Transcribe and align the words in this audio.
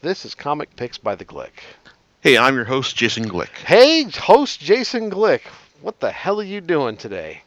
This 0.00 0.24
is 0.24 0.36
Comic 0.36 0.76
Picks 0.76 0.96
by 0.96 1.16
the 1.16 1.24
Glick. 1.24 1.50
Hey, 2.20 2.38
I'm 2.38 2.54
your 2.54 2.64
host, 2.64 2.94
Jason 2.94 3.28
Glick. 3.28 3.50
Hey, 3.66 4.04
host 4.04 4.60
Jason 4.60 5.10
Glick. 5.10 5.40
What 5.80 5.98
the 5.98 6.12
hell 6.12 6.38
are 6.38 6.44
you 6.44 6.60
doing 6.60 6.96
today? 6.96 7.42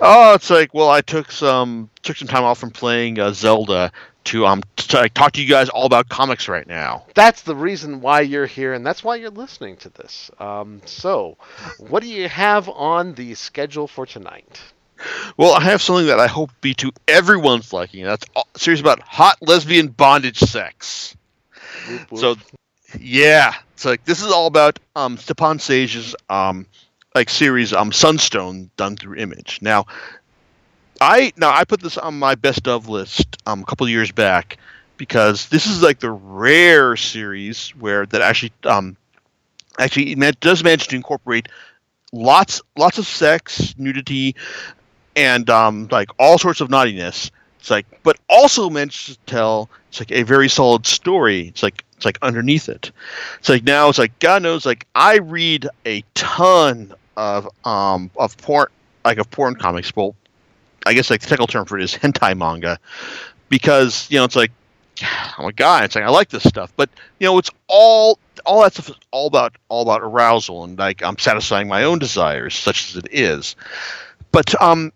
Oh, 0.00 0.34
it's 0.34 0.50
like, 0.50 0.74
well, 0.74 0.90
I 0.90 1.00
took 1.00 1.30
some 1.30 1.88
took 2.02 2.16
some 2.16 2.26
time 2.26 2.42
off 2.42 2.58
from 2.58 2.72
playing 2.72 3.20
uh, 3.20 3.32
Zelda 3.32 3.92
to 4.24 4.46
um 4.46 4.64
to, 4.78 5.08
talk 5.10 5.30
to 5.32 5.40
you 5.40 5.48
guys 5.48 5.68
all 5.68 5.86
about 5.86 6.08
comics 6.08 6.48
right 6.48 6.66
now. 6.66 7.06
That's 7.14 7.42
the 7.42 7.54
reason 7.54 8.00
why 8.00 8.22
you're 8.22 8.46
here, 8.46 8.74
and 8.74 8.84
that's 8.84 9.04
why 9.04 9.14
you're 9.14 9.30
listening 9.30 9.76
to 9.76 9.88
this. 9.88 10.28
Um, 10.40 10.82
so, 10.86 11.36
what 11.78 12.02
do 12.02 12.08
you 12.08 12.28
have 12.28 12.68
on 12.68 13.14
the 13.14 13.34
schedule 13.34 13.86
for 13.86 14.06
tonight? 14.06 14.60
Well, 15.36 15.52
I 15.52 15.60
have 15.60 15.80
something 15.80 16.06
that 16.06 16.18
I 16.18 16.26
hope 16.26 16.50
be 16.60 16.74
to 16.74 16.90
everyone's 17.06 17.72
liking. 17.72 18.04
That's 18.04 18.26
a 18.34 18.42
series 18.58 18.80
about 18.80 19.00
hot 19.02 19.38
lesbian 19.40 19.86
bondage 19.86 20.40
sex. 20.40 21.16
So, 22.14 22.36
yeah, 22.98 23.54
it's 23.74 23.84
like 23.84 24.04
this 24.04 24.22
is 24.22 24.30
all 24.30 24.46
about 24.46 24.78
um 24.94 25.16
Stepan 25.18 25.58
Sage's 25.58 26.14
um 26.28 26.66
like 27.14 27.30
series 27.30 27.72
um 27.72 27.92
Sunstone 27.92 28.70
done 28.76 28.96
through 28.96 29.16
Image. 29.16 29.58
Now, 29.62 29.86
I 31.00 31.32
now 31.36 31.52
I 31.52 31.64
put 31.64 31.80
this 31.80 31.98
on 31.98 32.18
my 32.18 32.34
best 32.34 32.68
of 32.68 32.88
list 32.88 33.36
um 33.46 33.62
a 33.62 33.64
couple 33.64 33.88
years 33.88 34.12
back 34.12 34.58
because 34.96 35.48
this 35.48 35.66
is 35.66 35.82
like 35.82 35.98
the 36.00 36.10
rare 36.10 36.96
series 36.96 37.70
where 37.70 38.06
that 38.06 38.22
actually 38.22 38.52
um 38.64 38.96
actually 39.78 40.14
does 40.40 40.64
manage 40.64 40.88
to 40.88 40.96
incorporate 40.96 41.48
lots 42.12 42.62
lots 42.76 42.98
of 42.98 43.06
sex, 43.06 43.74
nudity, 43.78 44.34
and 45.14 45.48
um 45.50 45.88
like 45.90 46.08
all 46.18 46.38
sorts 46.38 46.60
of 46.60 46.70
naughtiness. 46.70 47.30
It's 47.66 47.70
like, 47.72 47.86
but 48.04 48.16
also 48.28 48.70
manages 48.70 49.16
to 49.16 49.24
tell 49.26 49.68
it's 49.88 49.98
like 49.98 50.12
a 50.12 50.22
very 50.22 50.48
solid 50.48 50.86
story. 50.86 51.48
It's 51.48 51.64
like 51.64 51.82
it's 51.96 52.04
like 52.04 52.16
underneath 52.22 52.68
it. 52.68 52.92
It's 53.40 53.48
like 53.48 53.64
now 53.64 53.88
it's 53.88 53.98
like 53.98 54.16
God 54.20 54.44
knows 54.44 54.64
like 54.64 54.86
I 54.94 55.16
read 55.18 55.68
a 55.84 56.04
ton 56.14 56.94
of 57.16 57.48
um 57.66 58.08
of 58.18 58.38
porn 58.38 58.68
like 59.04 59.18
of 59.18 59.28
porn 59.32 59.56
comics. 59.56 59.96
Well, 59.96 60.14
I 60.86 60.94
guess 60.94 61.10
like 61.10 61.22
the 61.22 61.26
technical 61.26 61.48
term 61.48 61.66
for 61.66 61.76
it 61.76 61.82
is 61.82 61.92
hentai 61.92 62.38
manga, 62.38 62.78
because 63.48 64.08
you 64.12 64.18
know 64.18 64.24
it's 64.24 64.36
like 64.36 64.52
I'm 65.36 65.46
a 65.46 65.52
guy. 65.52 65.82
It's 65.82 65.96
like 65.96 66.04
I 66.04 66.10
like 66.10 66.28
this 66.28 66.44
stuff, 66.44 66.72
but 66.76 66.88
you 67.18 67.26
know 67.26 67.36
it's 67.36 67.50
all 67.66 68.20
all 68.44 68.62
that 68.62 68.74
stuff 68.74 68.90
is 68.90 68.96
all 69.10 69.26
about 69.26 69.56
all 69.68 69.82
about 69.82 70.02
arousal 70.02 70.62
and 70.62 70.78
like 70.78 71.02
I'm 71.02 71.18
satisfying 71.18 71.66
my 71.66 71.82
own 71.82 71.98
desires, 71.98 72.54
such 72.54 72.90
as 72.90 72.96
it 72.96 73.08
is. 73.10 73.56
But 74.30 74.54
um, 74.62 74.92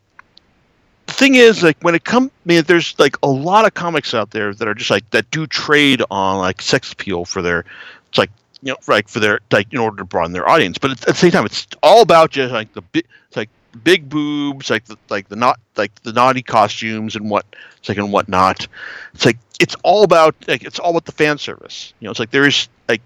the 1.10 1.16
thing 1.16 1.34
is, 1.34 1.62
like 1.62 1.76
when 1.82 1.94
it 1.94 2.04
comes, 2.04 2.30
I 2.30 2.48
mean, 2.48 2.62
there's 2.62 2.98
like 2.98 3.16
a 3.22 3.28
lot 3.28 3.66
of 3.66 3.74
comics 3.74 4.14
out 4.14 4.30
there 4.30 4.54
that 4.54 4.68
are 4.68 4.74
just 4.74 4.90
like 4.90 5.08
that 5.10 5.30
do 5.30 5.46
trade 5.46 6.02
on 6.10 6.38
like 6.38 6.62
sex 6.62 6.92
appeal 6.92 7.24
for 7.24 7.42
their, 7.42 7.64
it's 8.08 8.18
like 8.18 8.30
you 8.62 8.72
know, 8.72 8.78
like 8.86 9.08
for 9.08 9.18
their 9.18 9.40
like 9.50 9.72
in 9.72 9.78
order 9.78 9.98
to 9.98 10.04
broaden 10.04 10.32
their 10.32 10.48
audience. 10.48 10.78
But 10.78 10.92
at 10.92 11.00
the 11.00 11.14
same 11.14 11.32
time, 11.32 11.46
it's 11.46 11.66
all 11.82 12.02
about 12.02 12.30
just 12.30 12.52
like 12.52 12.72
the 12.74 12.82
big, 12.82 13.06
like 13.34 13.50
big 13.82 14.08
boobs, 14.08 14.70
like 14.70 14.84
the 14.84 14.96
like 15.08 15.28
the 15.28 15.36
not 15.36 15.58
like 15.76 15.94
the 16.02 16.12
naughty 16.12 16.42
costumes 16.42 17.16
and 17.16 17.28
what 17.28 17.44
it's 17.78 17.88
like 17.88 17.98
and 17.98 18.12
whatnot. 18.12 18.68
It's 19.14 19.26
like 19.26 19.38
it's 19.58 19.74
all 19.82 20.04
about 20.04 20.36
like 20.46 20.62
it's 20.62 20.78
all 20.78 20.90
about 20.90 21.06
the 21.06 21.12
fan 21.12 21.38
service. 21.38 21.92
You 21.98 22.06
know, 22.06 22.12
it's 22.12 22.20
like 22.20 22.30
there's 22.30 22.68
like 22.88 23.02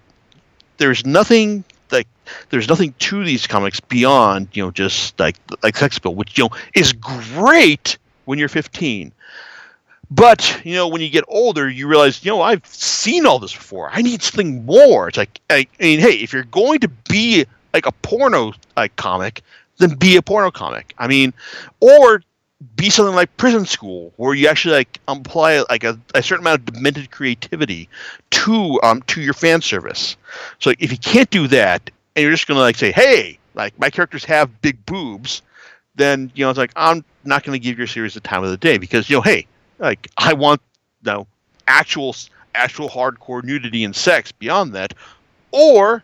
there's 0.77 1.05
nothing 1.05 1.63
there's 2.49 2.67
nothing 2.67 2.93
to 2.99 3.23
these 3.23 3.47
comics 3.47 3.79
beyond 3.79 4.47
you 4.53 4.63
know 4.63 4.71
just 4.71 5.19
like 5.19 5.37
like 5.63 5.77
sex 5.77 5.97
appeal, 5.97 6.15
which 6.15 6.37
you 6.37 6.45
know 6.45 6.49
is 6.73 6.93
great 6.93 7.97
when 8.25 8.39
you're 8.39 8.49
15. 8.49 9.11
But 10.11 10.61
you 10.63 10.75
know, 10.75 10.87
when 10.87 11.01
you 11.01 11.09
get 11.09 11.23
older, 11.27 11.69
you 11.69 11.87
realize, 11.87 12.23
you 12.23 12.31
know, 12.31 12.41
I've 12.41 12.65
seen 12.65 13.25
all 13.25 13.39
this 13.39 13.53
before. 13.53 13.89
I 13.91 14.01
need 14.01 14.21
something 14.21 14.65
more. 14.65 15.07
It's 15.07 15.17
like, 15.17 15.39
I, 15.49 15.67
I 15.79 15.83
mean, 15.83 15.99
hey, 15.99 16.13
if 16.13 16.31
you're 16.31 16.43
going 16.43 16.79
to 16.79 16.87
be 16.87 17.45
like 17.73 17.85
a 17.85 17.91
porno 17.91 18.53
like 18.77 18.95
comic, 18.97 19.41
then 19.77 19.95
be 19.95 20.15
a 20.15 20.21
porno 20.21 20.51
comic. 20.51 20.93
I 20.97 21.07
mean, 21.07 21.33
or 21.79 22.21
be 22.75 22.89
something 22.89 23.15
like 23.15 23.35
Prison 23.37 23.65
School, 23.65 24.13
where 24.17 24.33
you 24.33 24.47
actually 24.47 24.75
like 24.75 24.99
apply 25.07 25.63
like 25.69 25.83
a, 25.83 25.99
a 26.13 26.23
certain 26.23 26.43
amount 26.43 26.61
of 26.61 26.73
demented 26.73 27.11
creativity 27.11 27.89
to 28.31 28.79
um 28.83 29.01
to 29.03 29.21
your 29.21 29.33
fan 29.33 29.61
service. 29.61 30.17
So 30.59 30.71
if 30.79 30.91
you 30.91 30.97
can't 30.97 31.29
do 31.29 31.47
that, 31.47 31.89
and 32.15 32.23
you're 32.23 32.31
just 32.31 32.47
gonna 32.47 32.59
like 32.59 32.75
say, 32.75 32.91
hey, 32.91 33.37
like 33.53 33.77
my 33.79 33.89
characters 33.89 34.25
have 34.25 34.61
big 34.61 34.85
boobs, 34.85 35.41
then 35.95 36.31
you 36.35 36.45
know 36.45 36.49
it's 36.49 36.59
like 36.59 36.71
I'm 36.75 37.03
not 37.23 37.43
gonna 37.43 37.59
give 37.59 37.77
your 37.77 37.87
series 37.87 38.13
the 38.13 38.19
time 38.19 38.43
of 38.43 38.49
the 38.49 38.57
day 38.57 38.77
because 38.77 39.09
you 39.09 39.17
know, 39.17 39.21
hey, 39.21 39.47
like 39.79 40.09
I 40.17 40.33
want 40.33 40.61
you 41.03 41.11
know 41.11 41.27
actual 41.67 42.15
actual 42.53 42.89
hardcore 42.89 43.43
nudity 43.43 43.83
and 43.83 43.95
sex 43.95 44.31
beyond 44.31 44.73
that, 44.73 44.93
or 45.51 46.03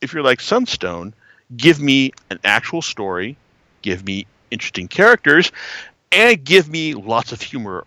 if 0.00 0.12
you're 0.12 0.22
like 0.22 0.40
Sunstone, 0.40 1.12
give 1.56 1.80
me 1.80 2.12
an 2.30 2.38
actual 2.44 2.82
story, 2.82 3.36
give 3.82 4.04
me 4.04 4.26
interesting 4.50 4.88
characters, 4.88 5.52
and 6.12 6.42
give 6.44 6.68
me 6.68 6.94
lots 6.94 7.32
of 7.32 7.42
humor 7.42 7.84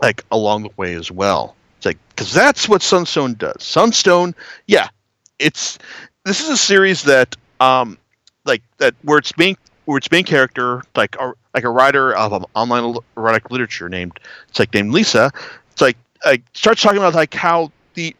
like 0.00 0.24
along 0.30 0.62
the 0.62 0.70
way 0.76 0.94
as 0.94 1.10
well. 1.10 1.56
It's 1.78 1.86
like 1.86 1.98
because 2.10 2.32
that's 2.32 2.68
what 2.68 2.82
Sunstone 2.82 3.34
does. 3.34 3.62
Sunstone, 3.62 4.34
yeah, 4.66 4.88
it's 5.38 5.78
this 6.24 6.40
is 6.40 6.48
a 6.48 6.56
series 6.56 7.02
that 7.04 7.36
um 7.60 7.98
like 8.44 8.62
that 8.78 8.94
where 9.02 9.18
its 9.18 9.36
main 9.36 9.56
where 9.84 9.98
its 9.98 10.10
main 10.10 10.24
character 10.24 10.82
like 10.94 11.16
a 11.16 11.32
like 11.54 11.64
a 11.64 11.70
writer 11.70 12.14
of 12.14 12.32
um, 12.32 12.44
online 12.54 12.96
erotic 13.16 13.50
literature 13.50 13.88
named 13.88 14.20
it's 14.48 14.58
like 14.58 14.72
named 14.74 14.92
Lisa. 14.92 15.32
It's 15.72 15.80
like 15.80 15.96
like 16.24 16.42
starts 16.52 16.82
talking 16.82 16.98
about 16.98 17.14
like 17.14 17.34
how 17.34 17.72
the 17.94 18.14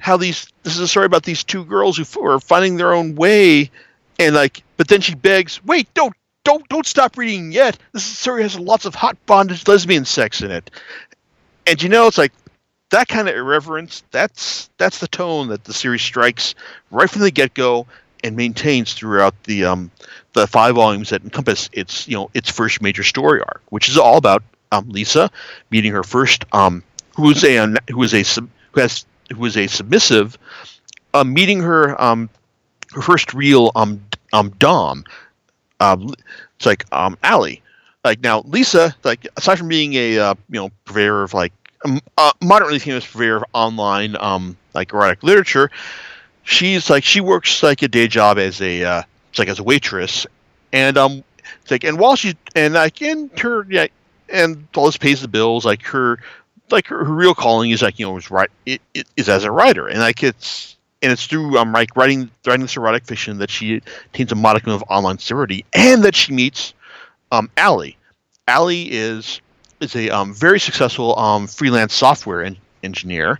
how 0.00 0.16
these 0.16 0.48
this 0.62 0.74
is 0.74 0.80
a 0.80 0.88
story 0.88 1.06
about 1.06 1.22
these 1.24 1.44
two 1.44 1.64
girls 1.64 1.96
who 1.96 2.26
are 2.26 2.40
finding 2.40 2.76
their 2.76 2.94
own 2.94 3.14
way 3.14 3.70
and 4.18 4.34
like 4.34 4.62
but 4.76 4.88
then 4.88 5.00
she 5.00 5.14
begs 5.14 5.62
wait 5.64 5.92
don't 5.94 6.14
don't 6.44 6.68
don't 6.68 6.86
stop 6.86 7.16
reading 7.16 7.52
yet 7.52 7.78
this 7.92 8.04
story 8.04 8.42
has 8.42 8.58
lots 8.58 8.84
of 8.84 8.94
hot 8.94 9.16
bondage 9.26 9.66
lesbian 9.68 10.04
sex 10.04 10.42
in 10.42 10.50
it 10.50 10.70
and 11.66 11.82
you 11.82 11.88
know 11.88 12.06
it's 12.06 12.18
like 12.18 12.32
that 12.92 13.08
kind 13.08 13.28
of 13.28 13.34
irreverence 13.34 14.04
that's 14.10 14.70
that's 14.78 14.98
the 15.00 15.08
tone 15.08 15.48
that 15.48 15.64
the 15.64 15.72
series 15.72 16.02
strikes 16.02 16.54
right 16.90 17.10
from 17.10 17.22
the 17.22 17.30
get-go 17.30 17.86
and 18.22 18.36
maintains 18.36 18.94
throughout 18.94 19.34
the 19.44 19.64
um 19.64 19.90
the 20.34 20.46
five 20.46 20.74
volumes 20.74 21.10
that 21.10 21.22
encompass 21.24 21.68
its 21.72 22.06
you 22.06 22.14
know 22.14 22.30
its 22.34 22.50
first 22.50 22.80
major 22.80 23.02
story 23.02 23.40
arc 23.40 23.62
which 23.70 23.88
is 23.88 23.98
all 23.98 24.16
about 24.16 24.42
um 24.70 24.88
lisa 24.88 25.30
meeting 25.70 25.92
her 25.92 26.04
first 26.04 26.44
um 26.52 26.82
who 27.16 27.30
is 27.30 27.42
a 27.44 27.74
who 27.90 28.02
is 28.02 28.14
a 28.14 28.22
who 28.72 28.80
has 28.80 29.04
who 29.34 29.44
is 29.44 29.56
a 29.56 29.66
submissive 29.66 30.38
uh, 31.14 31.24
meeting 31.24 31.60
her 31.60 32.00
um 32.00 32.28
her 32.92 33.02
first 33.02 33.34
real 33.34 33.72
um 33.74 34.02
um 34.32 34.50
dom 34.58 35.04
um 35.80 36.12
it's 36.56 36.66
like 36.66 36.84
um 36.92 37.18
Allie. 37.24 37.60
Like 38.04 38.20
now 38.20 38.42
Lisa 38.46 38.94
like 39.04 39.26
aside 39.36 39.58
from 39.58 39.68
being 39.68 39.94
a 39.94 40.18
uh, 40.18 40.34
you 40.48 40.60
know 40.60 40.70
purveyor 40.84 41.22
of 41.24 41.34
like 41.34 41.52
uh, 42.16 42.32
moderately 42.42 42.78
famous 42.78 43.04
of 43.14 43.44
online 43.52 44.16
um 44.20 44.56
like 44.74 44.92
erotic 44.92 45.22
literature, 45.22 45.70
she's 46.42 46.88
like 46.90 47.04
she 47.04 47.20
works 47.20 47.62
like 47.62 47.82
a 47.82 47.88
day 47.88 48.08
job 48.08 48.38
as 48.38 48.60
a 48.60 48.84
uh, 48.84 49.02
like 49.38 49.48
as 49.48 49.58
a 49.58 49.62
waitress, 49.62 50.26
and 50.72 50.96
um 50.96 51.24
like 51.70 51.84
and 51.84 51.98
while 51.98 52.16
she's 52.16 52.34
and 52.54 52.74
like 52.74 53.02
in 53.02 53.30
her 53.38 53.66
yeah 53.68 53.86
and 54.28 54.66
all 54.76 54.86
this 54.86 54.96
pays 54.96 55.20
the 55.20 55.28
bills 55.28 55.64
like 55.64 55.82
her 55.82 56.18
like 56.70 56.86
her, 56.86 57.04
her 57.04 57.12
real 57.12 57.34
calling 57.34 57.70
is 57.70 57.82
like 57.82 57.98
you 57.98 58.06
know 58.06 58.16
is 58.16 58.30
right 58.30 58.50
it, 58.66 58.80
it 58.94 59.06
is 59.16 59.28
as 59.28 59.44
a 59.44 59.50
writer 59.50 59.88
and 59.88 60.00
like 60.00 60.22
it's 60.22 60.76
and 61.02 61.12
it's 61.12 61.26
through 61.26 61.58
um 61.58 61.72
like 61.72 61.94
writing 61.96 62.30
writing 62.46 62.62
this 62.62 62.76
erotic 62.76 63.04
fiction 63.04 63.38
that 63.38 63.50
she 63.50 63.80
attains 64.12 64.32
a 64.32 64.34
modicum 64.34 64.72
of 64.72 64.82
online 64.88 65.18
celebrity 65.18 65.64
and 65.74 66.02
that 66.04 66.14
she 66.14 66.32
meets 66.32 66.74
um 67.30 67.50
Allie. 67.56 67.96
Allie 68.48 68.90
is 68.90 69.40
is 69.82 69.96
a 69.96 70.10
um, 70.10 70.32
very 70.34 70.60
successful 70.60 71.18
um, 71.18 71.46
freelance 71.46 71.94
software 71.94 72.42
en- 72.44 72.56
engineer. 72.82 73.38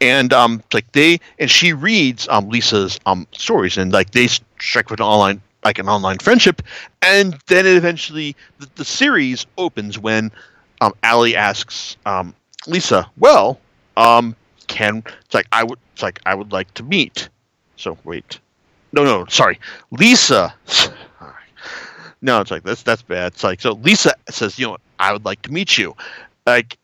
And 0.00 0.32
um 0.32 0.62
like 0.72 0.90
they 0.92 1.20
and 1.38 1.48
she 1.48 1.72
reads 1.72 2.26
um 2.28 2.48
Lisa's 2.48 2.98
um 3.06 3.26
stories. 3.32 3.78
And 3.78 3.92
like 3.92 4.10
they 4.10 4.26
strike 4.26 4.90
with 4.90 4.98
an 4.98 5.06
online 5.06 5.40
like 5.64 5.78
an 5.78 5.88
online 5.88 6.18
friendship. 6.18 6.60
And 7.02 7.38
then 7.46 7.66
it 7.66 7.76
eventually 7.76 8.34
the, 8.58 8.68
the 8.74 8.84
series 8.84 9.46
opens 9.58 9.98
when 10.00 10.32
um 10.80 10.92
Allie 11.04 11.36
asks 11.36 11.96
um 12.04 12.34
Lisa 12.66 13.08
well 13.18 13.60
um 13.96 14.34
can 14.66 15.04
it's 15.24 15.34
like 15.34 15.46
I 15.52 15.62
would 15.62 15.78
it's 15.92 16.02
like 16.02 16.18
I 16.26 16.34
would 16.34 16.50
like 16.50 16.74
to 16.74 16.82
meet. 16.82 17.28
So 17.76 17.96
wait. 18.02 18.40
No 18.92 19.04
no 19.04 19.24
sorry. 19.26 19.60
Lisa 19.92 20.52
no 22.22 22.40
it's 22.40 22.50
like 22.50 22.64
that's 22.64 22.82
that's 22.82 23.02
bad. 23.02 23.34
It's 23.34 23.44
like 23.44 23.60
so 23.60 23.74
Lisa 23.74 24.14
says 24.28 24.58
you 24.58 24.66
know 24.66 24.78
I 25.02 25.12
would 25.12 25.24
like 25.24 25.42
to 25.42 25.52
meet 25.52 25.76
you. 25.78 25.94
Like 26.46 26.78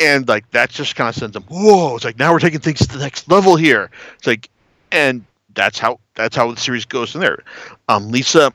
and 0.00 0.26
like 0.28 0.50
that 0.50 0.70
just 0.70 0.96
kind 0.96 1.08
of 1.08 1.14
sends 1.14 1.34
them 1.34 1.44
whoa 1.48 1.96
it's 1.96 2.04
like 2.04 2.18
now 2.18 2.32
we're 2.32 2.40
taking 2.40 2.60
things 2.60 2.80
to 2.80 2.88
the 2.88 2.98
next 2.98 3.28
level 3.30 3.56
here. 3.56 3.90
It's 4.16 4.26
like 4.26 4.48
and 4.90 5.24
that's 5.54 5.78
how 5.78 5.98
that's 6.14 6.36
how 6.36 6.50
the 6.50 6.60
series 6.60 6.84
goes 6.84 7.12
from 7.12 7.20
there. 7.22 7.42
Um 7.88 8.10
lisa 8.10 8.52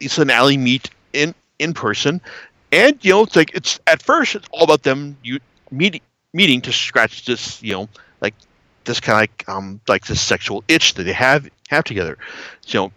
lisa 0.00 0.22
and 0.22 0.30
Allie 0.30 0.56
meet 0.58 0.90
in 1.12 1.34
in 1.58 1.74
person 1.74 2.20
and 2.72 2.98
you 3.04 3.12
know 3.12 3.22
it's 3.22 3.36
like 3.36 3.52
it's 3.54 3.80
at 3.86 4.02
first 4.02 4.34
it's 4.34 4.48
all 4.52 4.64
about 4.64 4.82
them 4.82 5.16
you 5.22 5.38
meeting 5.70 6.00
meeting 6.32 6.60
to 6.62 6.72
scratch 6.72 7.24
this 7.24 7.62
you 7.62 7.72
know 7.72 7.88
like 8.20 8.34
this 8.84 9.00
kind 9.00 9.16
of 9.16 9.20
like 9.20 9.48
um 9.48 9.80
like 9.88 10.06
this 10.06 10.20
sexual 10.20 10.64
itch 10.68 10.94
that 10.94 11.04
they 11.04 11.12
have 11.12 11.48
have 11.68 11.84
together. 11.84 12.18
So 12.62 12.92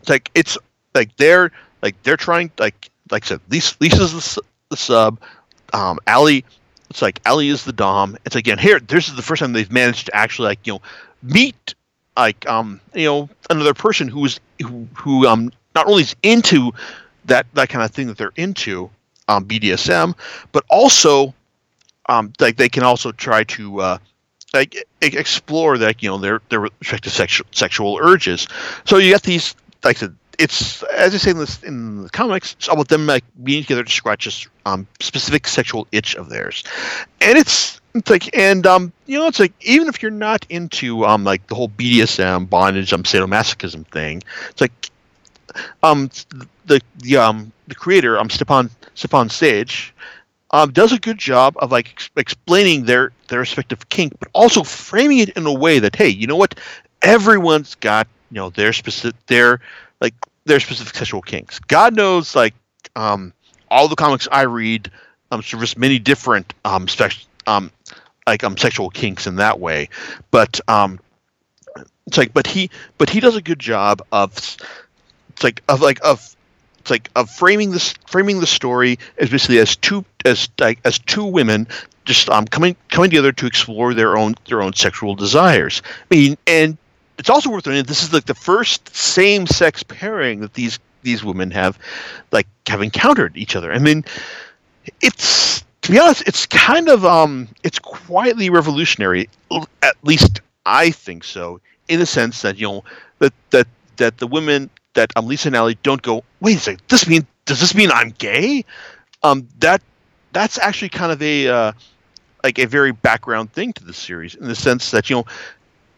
it's 0.00 0.08
like 0.08 0.30
it's 0.34 0.58
like 0.94 1.14
they're 1.16 1.52
like 1.82 2.00
they're 2.02 2.16
trying 2.16 2.50
like 2.58 2.90
like 3.10 3.24
I 3.24 3.28
said, 3.28 3.40
Lisa, 3.50 3.76
Lisa's 3.80 4.12
the, 4.12 4.18
s- 4.18 4.38
the 4.72 4.76
sub. 4.76 5.20
Um, 5.72 6.00
Allie, 6.08 6.44
it's 6.90 7.00
like 7.00 7.20
Allie 7.24 7.48
is 7.48 7.64
the 7.64 7.72
dom. 7.72 8.18
It's 8.26 8.36
again 8.36 8.58
here. 8.58 8.80
This 8.80 9.08
is 9.08 9.14
the 9.14 9.22
first 9.22 9.40
time 9.40 9.52
they've 9.52 9.70
managed 9.70 10.06
to 10.06 10.16
actually 10.16 10.48
like 10.48 10.66
you 10.66 10.74
know 10.74 10.82
meet 11.22 11.74
like 12.16 12.46
um 12.48 12.80
you 12.94 13.06
know 13.06 13.28
another 13.48 13.74
person 13.74 14.08
who's 14.08 14.40
who 14.60 14.86
who 14.94 15.26
um 15.26 15.52
not 15.74 15.86
only 15.86 16.02
is 16.02 16.16
into 16.22 16.72
that 17.26 17.46
that 17.54 17.68
kind 17.68 17.84
of 17.84 17.90
thing 17.92 18.08
that 18.08 18.18
they're 18.18 18.32
into 18.36 18.90
um 19.28 19.44
BDSM, 19.46 20.14
but 20.50 20.64
also 20.68 21.32
um 22.06 22.32
like 22.40 22.56
they 22.56 22.68
can 22.68 22.82
also 22.82 23.12
try 23.12 23.44
to 23.44 23.80
uh 23.80 23.98
like 24.52 24.76
explore 25.00 25.78
that 25.78 26.02
you 26.02 26.10
know 26.10 26.18
their 26.18 26.42
their 26.50 26.60
respective 26.60 27.12
sexual 27.12 27.46
sexual 27.52 27.98
urges. 28.02 28.46
So 28.84 28.98
you 28.98 29.12
get 29.12 29.22
these 29.22 29.54
like 29.84 29.96
said, 29.96 30.14
it's 30.38 30.82
as 30.84 31.14
I 31.14 31.18
say 31.18 31.30
in 31.30 31.38
this 31.38 31.62
in 31.62 32.02
the 32.02 32.10
comics, 32.10 32.52
it's 32.54 32.68
about 32.68 32.88
them 32.88 33.06
like 33.06 33.24
being 33.42 33.62
together 33.62 33.84
to 33.84 33.90
scratch 33.90 34.24
this 34.24 34.46
um 34.66 34.86
specific 35.00 35.46
sexual 35.46 35.86
itch 35.92 36.14
of 36.16 36.28
theirs, 36.28 36.64
and 37.20 37.38
it's 37.38 37.80
it's 37.94 38.10
like 38.10 38.34
and 38.36 38.66
um 38.66 38.92
you 39.06 39.18
know 39.18 39.26
it's 39.26 39.40
like 39.40 39.52
even 39.62 39.88
if 39.88 40.02
you're 40.02 40.10
not 40.10 40.46
into 40.48 41.04
um 41.04 41.24
like 41.24 41.46
the 41.46 41.54
whole 41.54 41.68
BDSM 41.68 42.48
bondage 42.48 42.92
um 42.92 43.02
sadomasochism 43.02 43.86
thing, 43.88 44.22
it's 44.50 44.60
like 44.60 44.90
um 45.82 46.10
the 46.64 46.80
the 46.98 47.16
um 47.16 47.52
the 47.68 47.74
creator 47.74 48.18
um 48.18 48.30
Stepan 48.30 48.70
Stepan 48.94 49.28
Sage 49.28 49.94
um, 50.52 50.70
does 50.70 50.92
a 50.92 50.98
good 50.98 51.18
job 51.18 51.54
of 51.58 51.72
like 51.72 51.90
ex- 51.90 52.10
explaining 52.16 52.84
their 52.84 53.12
their 53.28 53.40
respective 53.40 53.88
kink, 53.88 54.14
but 54.18 54.28
also 54.34 54.62
framing 54.62 55.18
it 55.18 55.30
in 55.30 55.46
a 55.46 55.52
way 55.52 55.78
that 55.78 55.96
hey, 55.96 56.08
you 56.08 56.26
know 56.26 56.36
what, 56.36 56.58
everyone's 57.00 57.74
got 57.76 58.06
you 58.30 58.36
know 58.36 58.50
their 58.50 58.72
specific 58.72 59.16
their 59.26 59.60
like 60.02 60.14
their 60.44 60.60
specific 60.60 60.94
sexual 60.94 61.22
kinks. 61.22 61.60
God 61.60 61.94
knows 61.94 62.34
like 62.36 62.54
um, 62.96 63.32
all 63.70 63.88
the 63.88 63.96
comics 63.96 64.28
I 64.30 64.42
read 64.42 64.90
um, 65.30 65.42
service 65.42 65.78
many 65.78 65.98
different 65.98 66.52
um, 66.64 66.86
um 67.46 67.70
like 68.26 68.44
um 68.44 68.56
sexual 68.56 68.90
kinks 68.90 69.26
in 69.26 69.36
that 69.36 69.60
way, 69.60 69.88
but 70.30 70.60
um, 70.68 70.98
it's 72.06 72.18
like 72.18 72.34
but 72.34 72.46
he 72.46 72.68
but 72.98 73.08
he 73.08 73.20
does 73.20 73.36
a 73.36 73.42
good 73.42 73.60
job 73.60 74.02
of 74.12 74.36
it's 74.36 75.44
like 75.44 75.62
of 75.68 75.80
like 75.80 76.04
of 76.04 76.36
it's 76.80 76.90
like 76.90 77.08
of 77.14 77.30
framing 77.30 77.70
this 77.70 77.94
framing 78.06 78.40
the 78.40 78.46
story 78.46 78.98
as 79.18 79.30
basically 79.30 79.60
as 79.60 79.76
two 79.76 80.04
as 80.24 80.48
like 80.58 80.80
as 80.84 80.98
two 80.98 81.24
women 81.24 81.68
just 82.04 82.28
um 82.28 82.44
coming 82.46 82.74
coming 82.88 83.10
together 83.10 83.30
to 83.30 83.46
explore 83.46 83.94
their 83.94 84.16
own 84.16 84.34
their 84.48 84.62
own 84.62 84.72
sexual 84.72 85.14
desires. 85.14 85.82
I 86.10 86.14
mean, 86.14 86.36
and 86.46 86.76
it's 87.18 87.30
also 87.30 87.50
worth 87.50 87.66
noting 87.66 87.84
this 87.84 88.02
is 88.02 88.12
like 88.12 88.26
the 88.26 88.34
first 88.34 88.94
same 88.94 89.46
sex 89.46 89.82
pairing 89.82 90.40
that 90.40 90.54
these 90.54 90.78
these 91.02 91.24
women 91.24 91.50
have 91.50 91.78
like 92.30 92.46
have 92.66 92.82
encountered 92.82 93.36
each 93.36 93.56
other. 93.56 93.72
I 93.72 93.78
mean, 93.78 94.04
it's 95.00 95.64
to 95.82 95.90
be 95.92 95.98
honest, 95.98 96.22
it's 96.26 96.46
kind 96.46 96.88
of 96.88 97.04
um 97.04 97.48
it's 97.62 97.78
quietly 97.78 98.50
revolutionary. 98.50 99.28
At 99.82 99.96
least 100.02 100.40
I 100.64 100.90
think 100.90 101.24
so, 101.24 101.60
in 101.88 101.98
the 101.98 102.06
sense 102.06 102.42
that 102.42 102.58
you 102.58 102.68
know 102.68 102.84
that 103.18 103.32
that 103.50 103.66
that 103.96 104.18
the 104.18 104.26
women 104.26 104.70
that 104.94 105.12
um, 105.16 105.26
Lisa 105.26 105.48
and 105.48 105.56
Allie 105.56 105.78
don't 105.82 106.02
go. 106.02 106.24
Wait 106.40 106.56
a 106.56 106.60
second. 106.60 106.82
This 106.88 107.06
mean 107.06 107.26
does 107.44 107.60
this 107.60 107.74
mean 107.74 107.90
I'm 107.90 108.10
gay? 108.18 108.64
Um, 109.22 109.48
that 109.58 109.82
that's 110.32 110.58
actually 110.58 110.88
kind 110.88 111.12
of 111.12 111.20
a 111.22 111.48
uh, 111.48 111.72
like 112.42 112.58
a 112.58 112.66
very 112.66 112.92
background 112.92 113.52
thing 113.52 113.72
to 113.74 113.84
the 113.84 113.92
series 113.92 114.34
in 114.34 114.46
the 114.46 114.54
sense 114.54 114.90
that 114.90 115.10
you 115.10 115.16
know 115.16 115.24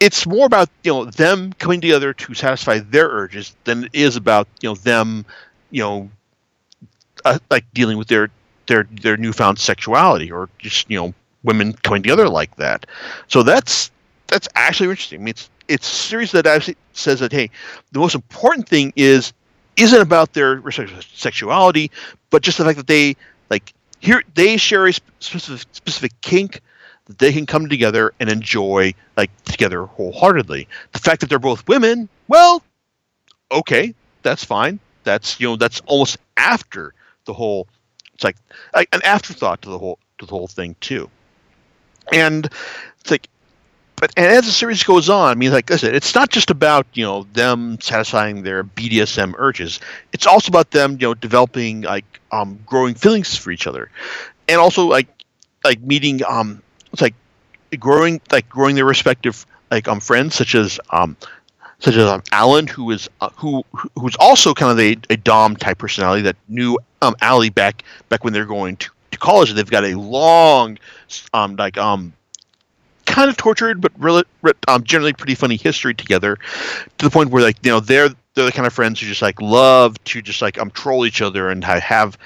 it's 0.05 0.27
more 0.27 0.45
about 0.45 0.69
you 0.83 0.93
know 0.93 1.05
them 1.05 1.51
coming 1.53 1.81
together 1.81 2.13
to 2.13 2.33
satisfy 2.35 2.77
their 2.77 3.09
urges 3.09 3.55
than 3.63 3.85
it 3.85 3.95
is 3.95 4.15
about 4.15 4.47
you 4.61 4.69
know 4.69 4.75
them 4.75 5.25
you 5.71 5.81
know 5.81 6.09
uh, 7.25 7.39
like 7.49 7.65
dealing 7.73 7.97
with 7.97 8.07
their 8.07 8.29
their 8.67 8.87
their 9.01 9.17
newfound 9.17 9.57
sexuality 9.57 10.31
or 10.31 10.47
just 10.59 10.89
you 10.91 10.97
know 10.97 11.13
women 11.43 11.73
coming 11.73 12.03
together 12.03 12.29
like 12.29 12.55
that. 12.57 12.85
So 13.27 13.41
that's 13.41 13.89
that's 14.27 14.47
actually 14.55 14.89
interesting. 14.89 15.21
I 15.21 15.23
mean, 15.23 15.29
it's 15.29 15.49
it's 15.67 15.91
a 15.91 15.95
series 15.95 16.31
that 16.33 16.45
actually 16.45 16.77
says 16.93 17.19
that 17.21 17.31
hey, 17.31 17.49
the 17.91 17.99
most 17.99 18.13
important 18.13 18.69
thing 18.69 18.93
is 18.95 19.33
isn't 19.75 20.01
about 20.01 20.33
their 20.33 20.61
sexuality, 21.01 21.89
but 22.29 22.43
just 22.43 22.59
the 22.59 22.65
fact 22.65 22.77
that 22.77 22.87
they 22.87 23.15
like 23.49 23.73
here 23.99 24.21
they 24.35 24.57
share 24.57 24.85
a 24.85 24.93
sp- 24.93 25.09
specific 25.19 25.67
specific 25.71 26.11
kink 26.21 26.61
that 27.05 27.17
they 27.19 27.31
can 27.31 27.45
come 27.45 27.69
together 27.69 28.13
and 28.19 28.29
enjoy 28.29 28.93
like 29.17 29.31
together 29.45 29.85
wholeheartedly. 29.85 30.67
The 30.91 30.99
fact 30.99 31.21
that 31.21 31.29
they're 31.29 31.39
both 31.39 31.67
women, 31.67 32.09
well, 32.27 32.63
okay, 33.51 33.93
that's 34.23 34.43
fine. 34.43 34.79
That's 35.03 35.39
you 35.39 35.47
know 35.47 35.55
that's 35.55 35.81
almost 35.85 36.17
after 36.37 36.93
the 37.25 37.33
whole. 37.33 37.67
It's 38.13 38.23
like, 38.23 38.37
like 38.73 38.87
an 38.93 39.01
afterthought 39.03 39.61
to 39.63 39.69
the 39.69 39.77
whole 39.77 39.99
to 40.19 40.25
the 40.25 40.31
whole 40.31 40.47
thing 40.47 40.75
too. 40.79 41.09
And 42.13 42.45
it's 42.99 43.11
like 43.11 43.27
but 43.95 44.11
and 44.17 44.25
as 44.25 44.45
the 44.45 44.51
series 44.51 44.83
goes 44.83 45.09
on, 45.09 45.31
I 45.31 45.35
mean, 45.35 45.51
like 45.51 45.71
I 45.71 45.77
said, 45.77 45.95
it's 45.95 46.13
not 46.13 46.29
just 46.29 46.49
about 46.49 46.85
you 46.93 47.05
know 47.05 47.23
them 47.33 47.79
satisfying 47.81 48.43
their 48.43 48.63
BDSM 48.63 49.33
urges. 49.37 49.79
It's 50.11 50.27
also 50.27 50.49
about 50.49 50.71
them 50.71 50.93
you 50.93 51.07
know 51.07 51.13
developing 51.13 51.81
like 51.81 52.19
um 52.31 52.59
growing 52.65 52.95
feelings 52.95 53.37
for 53.37 53.51
each 53.51 53.67
other, 53.67 53.89
and 54.47 54.59
also 54.59 54.85
like 54.85 55.07
like 55.63 55.79
meeting 55.81 56.21
um 56.27 56.61
it's 56.95 57.01
like 57.01 57.15
growing 57.79 58.21
like 58.31 58.47
growing 58.47 58.75
their 58.75 58.85
respective 58.85 59.45
like 59.69 59.87
um 59.87 59.99
friends 59.99 60.33
such 60.35 60.55
as 60.55 60.79
um 60.91 61.17
such 61.79 61.95
as 61.95 62.05
um, 62.05 62.23
Alan 62.31 62.67
who 62.67 62.91
is 62.91 63.09
uh, 63.19 63.29
who 63.35 63.63
who's 63.99 64.15
also 64.15 64.53
kind 64.53 64.71
of 64.71 64.79
a, 64.79 65.13
a 65.13 65.17
dom 65.17 65.57
type 65.57 65.77
personality 65.77 66.21
that 66.21 66.37
knew 66.47 66.79
um 67.01 67.15
Allie 67.21 67.49
back 67.49 67.83
back 68.09 68.23
when 68.23 68.31
they're 68.31 68.45
going 68.45 68.77
to, 68.77 68.89
to 69.11 69.17
college. 69.17 69.51
They've 69.51 69.69
got 69.69 69.83
a 69.83 69.95
long 69.95 70.77
um 71.33 71.57
like 71.57 71.77
um 71.77 72.13
kind 73.05 73.29
of 73.29 73.37
tortured, 73.37 73.81
but 73.81 73.91
really, 73.97 74.23
um, 74.67 74.83
generally 74.83 75.13
pretty 75.13 75.35
funny 75.35 75.57
history 75.57 75.93
together, 75.93 76.37
to 76.97 77.05
the 77.05 77.11
point 77.11 77.29
where 77.29 77.43
like 77.43 77.57
you 77.63 77.71
know 77.71 77.79
they're 77.79 78.09
they're 78.33 78.45
the 78.45 78.51
kind 78.51 78.67
of 78.67 78.73
friends 78.73 78.99
who 78.99 79.07
just 79.07 79.21
like 79.21 79.41
love 79.41 80.01
to 80.05 80.21
just 80.21 80.41
like 80.41 80.57
um 80.57 80.71
troll 80.71 81.05
each 81.05 81.21
other 81.21 81.49
and 81.49 81.63
have 81.63 82.17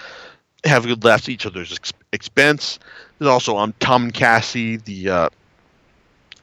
have 0.66 0.86
good 0.86 1.04
laughs 1.04 1.24
at 1.24 1.30
each 1.30 1.46
other's 1.46 1.74
ex- 1.74 1.94
expense. 2.12 2.80
There's 3.20 3.30
also 3.30 3.58
um 3.58 3.74
Tom 3.80 4.06
and 4.06 4.14
Cassie, 4.14 4.78
the 4.78 5.10
uh, 5.10 5.30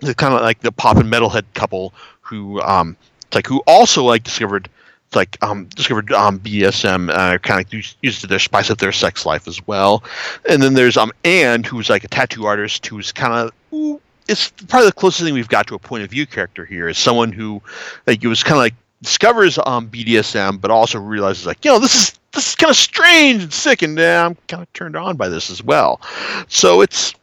the 0.01 0.15
kind 0.15 0.35
of 0.35 0.43
like 0.43 0.61
the 0.61 0.73
pop 0.73 0.99
and 0.99 1.11
metalhead 1.11 1.45
couple 1.55 1.95
who 2.21 2.61
um 2.61 2.97
like 3.35 3.47
who 3.47 3.63
also 3.67 4.05
like 4.05 4.25
discovered 4.25 4.69
like 5.15 5.37
um 5.43 5.65
discovered 5.75 6.13
um 6.13 6.39
BSM 6.39 7.11
uh, 7.11 7.39
kind 7.39 7.65
of 7.65 7.73
used, 7.73 7.97
used 8.03 8.21
to 8.21 8.27
their 8.27 8.39
spice 8.39 8.71
up 8.71 8.79
their 8.79 8.93
sex 8.93 9.25
life 9.25 9.49
as 9.49 9.67
well. 9.67 10.05
And 10.49 10.63
then 10.63 10.75
there's 10.75 10.97
um 10.97 11.13
Anne 11.25 11.65
who's 11.65 11.89
like 11.89 12.05
a 12.05 12.09
tattoo 12.09 12.47
artist 12.47 12.87
who's 12.87 13.13
kind 13.13 13.51
of 13.73 14.01
it's 14.29 14.51
probably 14.69 14.87
the 14.87 14.93
closest 14.93 15.25
thing 15.25 15.35
we've 15.35 15.49
got 15.49 15.67
to 15.69 15.75
a 15.75 15.79
point 15.79 16.03
of 16.03 16.11
view 16.11 16.27
character 16.27 16.65
here 16.65 16.89
is 16.89 16.99
someone 16.99 17.33
who 17.33 17.63
like 18.07 18.23
it 18.23 18.29
was 18.29 18.43
kind 18.43 18.57
of 18.57 18.61
like 18.61 18.75
discovers 19.03 19.59
um 19.65 19.89
BDSM 19.89 20.61
but 20.61 20.71
also 20.71 20.99
realizes 20.99 21.47
like 21.47 21.65
you 21.65 21.71
know 21.71 21.79
this 21.79 21.95
is 21.95 22.19
this 22.37 22.51
is 22.51 22.55
kind 22.55 22.71
of 22.71 22.77
strange 22.77 23.43
and 23.43 23.53
sick 23.53 23.83
and 23.83 23.99
uh, 23.99 24.27
I'm 24.27 24.37
kind 24.47 24.63
of 24.63 24.73
turned 24.73 24.97
on 24.97 25.17
by 25.17 25.29
this 25.29 25.51
as 25.51 25.63
well. 25.63 26.01
So 26.49 26.81
it's 26.83 27.15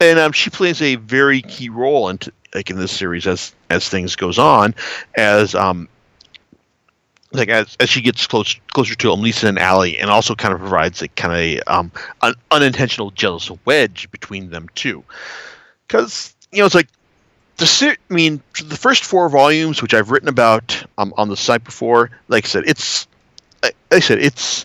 and 0.00 0.18
um, 0.18 0.32
she 0.32 0.50
plays 0.50 0.82
a 0.82 0.96
very 0.96 1.42
key 1.42 1.68
role 1.68 2.08
in 2.08 2.18
like 2.54 2.70
in 2.70 2.76
this 2.76 2.90
series 2.90 3.26
as 3.26 3.54
as 3.70 3.88
things 3.88 4.16
goes 4.16 4.38
on 4.38 4.74
as 5.16 5.54
um 5.54 5.88
like 7.34 7.48
as, 7.48 7.76
as 7.80 7.90
she 7.90 8.00
gets 8.00 8.26
close 8.26 8.56
closer 8.72 8.94
to 8.94 9.12
Lisa 9.12 9.48
and 9.48 9.58
Allie, 9.58 9.98
and 9.98 10.08
also 10.08 10.34
kind 10.34 10.54
of 10.54 10.60
provides 10.60 11.02
a 11.02 11.08
kind 11.08 11.58
of 11.58 11.62
um, 11.66 11.92
an 12.22 12.34
unintentional 12.50 13.10
jealous 13.10 13.50
wedge 13.64 14.10
between 14.10 14.50
them 14.50 14.68
too, 14.74 15.04
because 15.86 16.34
you 16.52 16.60
know 16.60 16.66
it's 16.66 16.74
like 16.74 16.88
the 17.56 17.66
ser- 17.66 17.96
I 18.10 18.14
mean 18.14 18.40
the 18.64 18.76
first 18.76 19.04
four 19.04 19.28
volumes, 19.28 19.82
which 19.82 19.94
I've 19.94 20.10
written 20.10 20.28
about 20.28 20.84
um, 20.96 21.12
on 21.16 21.28
the 21.28 21.36
site 21.36 21.64
before, 21.64 22.10
like 22.28 22.44
I 22.44 22.48
said, 22.48 22.64
it's 22.66 23.06
like 23.62 23.76
I 23.90 24.00
said, 24.00 24.18
it's 24.18 24.64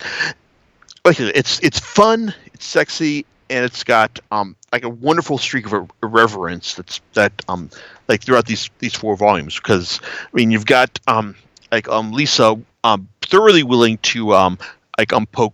like 1.05 1.19
it's 1.19 1.59
it's 1.61 1.79
fun, 1.79 2.33
it's 2.53 2.65
sexy, 2.65 3.25
and 3.49 3.65
it's 3.65 3.83
got 3.83 4.19
um 4.31 4.55
like 4.71 4.83
a 4.83 4.89
wonderful 4.89 5.37
streak 5.37 5.71
of 5.71 5.91
irreverence 6.03 6.75
that's 6.75 7.01
that 7.13 7.33
um 7.47 7.69
like 8.07 8.23
throughout 8.23 8.45
these 8.45 8.69
these 8.79 8.93
four 8.93 9.15
volumes. 9.15 9.55
Because 9.55 9.99
I 10.03 10.29
mean 10.33 10.51
you've 10.51 10.65
got 10.65 10.99
um 11.07 11.35
like 11.71 11.87
um 11.89 12.11
Lisa 12.11 12.59
um 12.83 13.07
thoroughly 13.21 13.63
willing 13.63 13.97
to 13.99 14.33
um 14.33 14.57
like 14.97 15.13
um 15.13 15.25
poke 15.25 15.53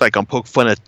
like 0.00 0.16
um 0.16 0.26
poke 0.26 0.46
fun 0.46 0.68
at 0.68 0.80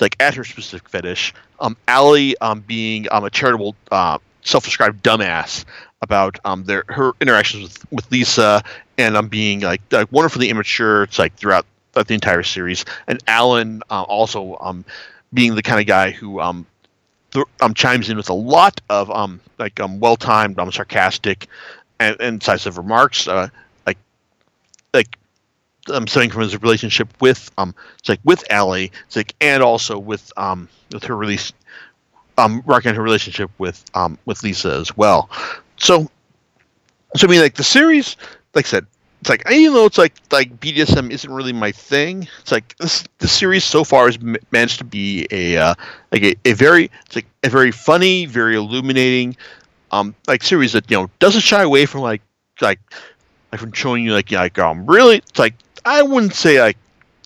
like 0.00 0.16
at 0.20 0.34
her 0.34 0.44
specific 0.44 0.88
fetish. 0.88 1.34
Um 1.60 1.76
Allie 1.88 2.36
um 2.38 2.60
being 2.60 3.06
um 3.10 3.24
a 3.24 3.30
charitable 3.30 3.74
uh 3.90 4.18
self-described 4.42 5.02
dumbass 5.02 5.64
about 6.02 6.38
um 6.44 6.64
their 6.64 6.84
her 6.88 7.12
interactions 7.20 7.62
with, 7.62 7.92
with 7.92 8.12
Lisa 8.12 8.62
and 8.98 9.16
I'm 9.16 9.28
being 9.28 9.60
like, 9.60 9.80
like 9.90 10.10
wonderfully 10.12 10.48
immature 10.50 11.04
it's 11.04 11.18
like 11.18 11.34
throughout, 11.36 11.66
the 11.94 12.12
entire 12.12 12.42
series. 12.42 12.84
And 13.06 13.18
Alan 13.26 13.82
uh, 13.90 14.02
also 14.02 14.58
um 14.60 14.84
being 15.32 15.54
the 15.54 15.62
kind 15.62 15.80
of 15.80 15.86
guy 15.86 16.10
who 16.10 16.40
um 16.40 16.66
th- 17.32 17.46
um 17.62 17.74
chimes 17.74 18.10
in 18.10 18.16
with 18.16 18.28
a 18.28 18.34
lot 18.34 18.80
of 18.90 19.10
um 19.10 19.40
like 19.58 19.80
um 19.80 19.98
well 19.98 20.16
timed 20.16 20.58
um 20.58 20.70
sarcastic 20.70 21.46
and, 21.98 22.16
incisive 22.20 22.76
remarks 22.76 23.28
uh 23.28 23.48
like 23.86 23.96
like 24.92 25.18
um 25.92 26.06
stemming 26.06 26.30
from 26.30 26.42
his 26.42 26.60
relationship 26.60 27.08
with 27.20 27.50
um 27.58 27.74
it's 27.98 28.08
like 28.10 28.20
with 28.24 28.44
Allie 28.50 28.92
it's 29.06 29.16
like 29.16 29.34
and 29.40 29.62
also 29.62 29.98
with 29.98 30.32
um 30.36 30.68
with 30.92 31.04
her 31.04 31.16
release 31.16 31.52
um 32.38 32.62
marking 32.66 32.94
her 32.94 33.02
relationship 33.02 33.50
with 33.58 33.82
um 33.94 34.18
with 34.26 34.42
Lisa 34.42 34.72
as 34.72 34.96
well. 34.96 35.30
So 35.78 36.10
so 37.16 37.26
I 37.26 37.30
mean 37.30 37.40
like 37.40 37.54
the 37.54 37.64
series 37.64 38.16
like 38.56 38.66
I 38.66 38.68
said 38.68 38.86
it's 39.20 39.30
like 39.30 39.50
even 39.50 39.74
though 39.74 39.86
it's 39.86 39.98
like 39.98 40.14
like 40.30 40.60
BDSM 40.60 41.10
isn't 41.10 41.32
really 41.32 41.52
my 41.52 41.72
thing. 41.72 42.28
It's 42.40 42.52
like 42.52 42.76
this 42.76 43.04
the 43.18 43.28
series 43.28 43.64
so 43.64 43.82
far 43.82 44.06
has 44.06 44.16
m- 44.16 44.36
managed 44.52 44.78
to 44.78 44.84
be 44.84 45.26
a 45.30 45.56
uh, 45.56 45.74
like 46.12 46.22
a, 46.22 46.36
a 46.44 46.52
very 46.52 46.90
it's 47.06 47.16
like 47.16 47.26
a 47.42 47.48
very 47.48 47.70
funny, 47.70 48.26
very 48.26 48.56
illuminating, 48.56 49.36
um 49.90 50.14
like 50.26 50.42
series 50.42 50.72
that 50.74 50.90
you 50.90 50.96
know 50.96 51.10
doesn't 51.18 51.40
shy 51.40 51.62
away 51.62 51.86
from 51.86 52.02
like 52.02 52.22
like 52.60 52.78
like 53.52 53.60
from 53.60 53.72
showing 53.72 54.04
you 54.04 54.12
like 54.12 54.30
like 54.30 54.58
um 54.58 54.86
really 54.86 55.16
it's 55.16 55.38
like 55.38 55.54
I 55.84 56.02
wouldn't 56.02 56.34
say 56.34 56.60
like 56.60 56.76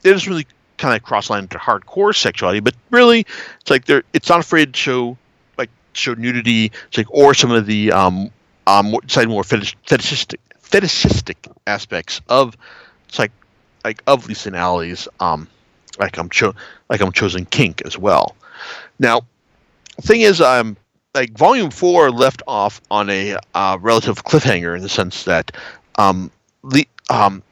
it 0.04 0.10
doesn't 0.12 0.30
really 0.30 0.46
kind 0.78 0.96
of 0.96 1.02
cross 1.02 1.28
line 1.28 1.42
into 1.42 1.58
hardcore 1.58 2.16
sexuality, 2.16 2.60
but 2.60 2.74
really 2.90 3.26
it's 3.60 3.70
like 3.70 3.84
they're 3.84 4.04
it's 4.12 4.28
not 4.28 4.40
afraid 4.40 4.72
to 4.72 4.78
show 4.78 5.18
like 5.58 5.70
show 5.92 6.14
nudity, 6.14 6.72
it's 6.88 6.96
like 6.96 7.10
or 7.10 7.34
some 7.34 7.50
of 7.50 7.66
the 7.66 7.92
um 7.92 8.30
um 8.66 8.94
side 9.08 9.28
more 9.28 9.42
fetish, 9.42 9.76
fetishistic 9.86 10.40
fetishistic 10.70 11.36
aspects 11.66 12.20
of 12.28 12.56
like 13.18 13.32
like 13.84 14.02
of 14.06 14.28
Lisa 14.28 14.50
and 14.50 14.56
Allie's 14.56 15.08
um 15.18 15.48
like 15.98 16.18
I'm 16.18 16.28
cho- 16.28 16.54
like 16.88 17.00
I'm 17.00 17.12
chosen 17.12 17.44
kink 17.44 17.82
as 17.84 17.98
well. 17.98 18.36
Now, 18.98 19.22
thing 20.00 20.22
is, 20.22 20.40
um, 20.40 20.76
like 21.14 21.36
Volume 21.36 21.70
Four 21.70 22.10
left 22.10 22.42
off 22.46 22.80
on 22.90 23.10
a 23.10 23.36
uh, 23.54 23.78
relative 23.80 24.24
cliffhanger 24.24 24.76
in 24.76 24.82
the 24.82 24.88
sense 24.88 25.24
that 25.24 25.52
um, 25.98 26.30
Le- 26.62 26.84
um, 27.10 27.42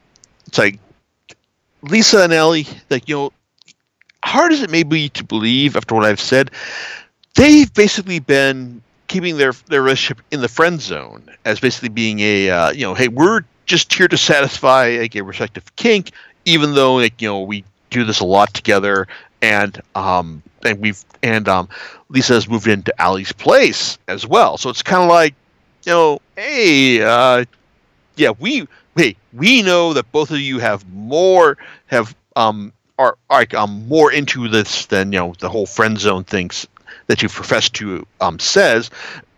it's 0.46 0.58
like 0.58 0.78
Lisa 1.82 2.22
and 2.22 2.32
Ellie, 2.32 2.66
like 2.90 3.08
you 3.08 3.16
know, 3.16 3.32
hard 4.24 4.52
as 4.52 4.62
it 4.62 4.70
may 4.70 4.82
be 4.82 5.08
to 5.10 5.24
believe 5.24 5.76
after 5.76 5.94
what 5.94 6.04
I've 6.04 6.20
said, 6.20 6.50
they've 7.34 7.72
basically 7.74 8.20
been 8.20 8.82
keeping 9.08 9.36
their 9.36 9.52
their 9.66 9.82
relationship 9.82 10.24
in 10.30 10.40
the 10.40 10.48
friend 10.48 10.80
zone 10.80 11.22
as 11.44 11.60
basically 11.60 11.88
being 11.88 12.20
a 12.20 12.50
uh, 12.50 12.70
you 12.70 12.82
know 12.82 12.94
hey 12.94 13.08
we're 13.08 13.42
just 13.66 13.92
here 13.92 14.08
to 14.08 14.16
satisfy 14.16 14.96
like 14.98 15.14
a 15.14 15.22
respective 15.22 15.74
kink 15.76 16.12
even 16.44 16.74
though 16.74 16.96
like 16.96 17.20
you 17.20 17.28
know 17.28 17.42
we 17.42 17.64
do 17.90 18.04
this 18.04 18.20
a 18.20 18.24
lot 18.24 18.52
together 18.54 19.06
and 19.42 19.80
um 19.94 20.42
and 20.64 20.80
we've 20.80 21.04
and 21.22 21.48
um 21.48 21.68
Lisa 22.08 22.34
has 22.34 22.48
moved 22.48 22.66
into 22.66 22.98
Allie's 23.00 23.32
place 23.32 23.98
as 24.08 24.26
well. 24.26 24.56
So 24.56 24.70
it's 24.70 24.82
kind 24.82 25.02
of 25.02 25.08
like 25.08 25.34
you 25.84 25.92
know 25.92 26.20
hey 26.36 27.02
uh 27.02 27.44
yeah 28.16 28.30
we 28.38 28.66
hey 28.96 29.16
we 29.32 29.62
know 29.62 29.92
that 29.92 30.10
both 30.12 30.30
of 30.30 30.40
you 30.40 30.58
have 30.58 30.88
more 30.88 31.56
have 31.86 32.14
um 32.36 32.72
are 32.98 33.16
like 33.30 33.54
um 33.54 33.86
more 33.88 34.12
into 34.12 34.48
this 34.48 34.86
than 34.86 35.12
you 35.12 35.18
know 35.18 35.34
the 35.38 35.48
whole 35.48 35.66
friend 35.66 35.98
zone 35.98 36.24
thinks 36.24 36.66
that 37.08 37.22
you 37.22 37.28
profess 37.28 37.68
to 37.70 38.06
um, 38.20 38.38
says, 38.38 38.90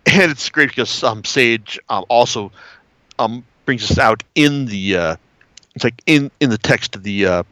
and 0.06 0.30
it's 0.30 0.48
great 0.50 0.68
because 0.68 1.02
um, 1.02 1.24
Sage 1.24 1.78
um, 1.88 2.04
also 2.08 2.52
um, 3.18 3.44
brings 3.64 3.90
us 3.90 3.98
out 3.98 4.22
in 4.34 4.66
the 4.66 4.96
uh, 4.96 5.16
it's 5.74 5.84
like 5.84 6.02
in 6.06 6.30
in 6.40 6.50
the 6.50 6.58
text 6.58 6.94
of 6.94 7.02
the 7.02 7.26
uh, 7.26 7.42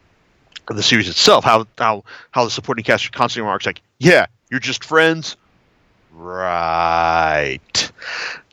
of 0.69 0.75
the 0.75 0.83
series 0.83 1.09
itself 1.09 1.43
how 1.43 1.65
how 1.77 2.03
how 2.31 2.43
the 2.43 2.51
supporting 2.51 2.83
cast 2.83 3.11
constantly 3.11 3.41
remarks 3.45 3.65
like 3.65 3.81
yeah 3.97 4.27
you're 4.49 4.59
just 4.59 4.83
friends. 4.83 5.37
Right. 6.11 7.91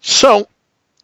So 0.00 0.46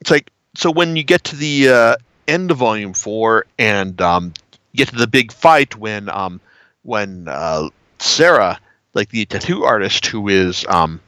it's 0.00 0.10
like 0.10 0.30
so 0.54 0.70
when 0.70 0.96
you 0.96 1.02
get 1.02 1.24
to 1.24 1.36
the 1.36 1.68
uh, 1.68 1.96
end 2.28 2.50
of 2.50 2.58
volume 2.58 2.92
four 2.92 3.46
and 3.58 4.00
um, 4.00 4.34
get 4.74 4.88
to 4.88 4.96
the 4.96 5.06
big 5.06 5.32
fight 5.32 5.76
when 5.76 6.08
um, 6.08 6.40
when 6.82 7.26
uh, 7.26 7.68
Sarah 7.98 8.60
like 8.94 9.08
the 9.10 9.24
tattoo 9.26 9.64
artist 9.64 10.06
who 10.06 10.28
is 10.28 10.64
um 10.68 11.00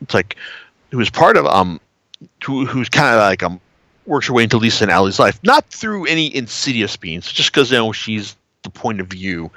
it's 0.00 0.14
like 0.14 0.36
who 0.90 1.00
is 1.00 1.10
part 1.10 1.36
of 1.36 1.46
um 1.46 1.80
who, 2.44 2.66
who's 2.66 2.88
kind 2.88 3.14
of 3.14 3.20
like 3.20 3.42
um 3.42 3.60
works 4.06 4.26
her 4.26 4.32
way 4.32 4.42
into 4.42 4.58
Lisa 4.58 4.84
and 4.84 4.90
Allie's 4.90 5.18
life, 5.18 5.38
not 5.44 5.64
through 5.66 6.06
any 6.06 6.34
insidious 6.34 7.00
means, 7.00 7.30
just 7.30 7.52
because 7.52 7.70
you 7.70 7.78
know 7.78 7.92
she's 7.92 8.36
the 8.62 8.70
point 8.70 9.00
of 9.00 9.08
view 9.08 9.50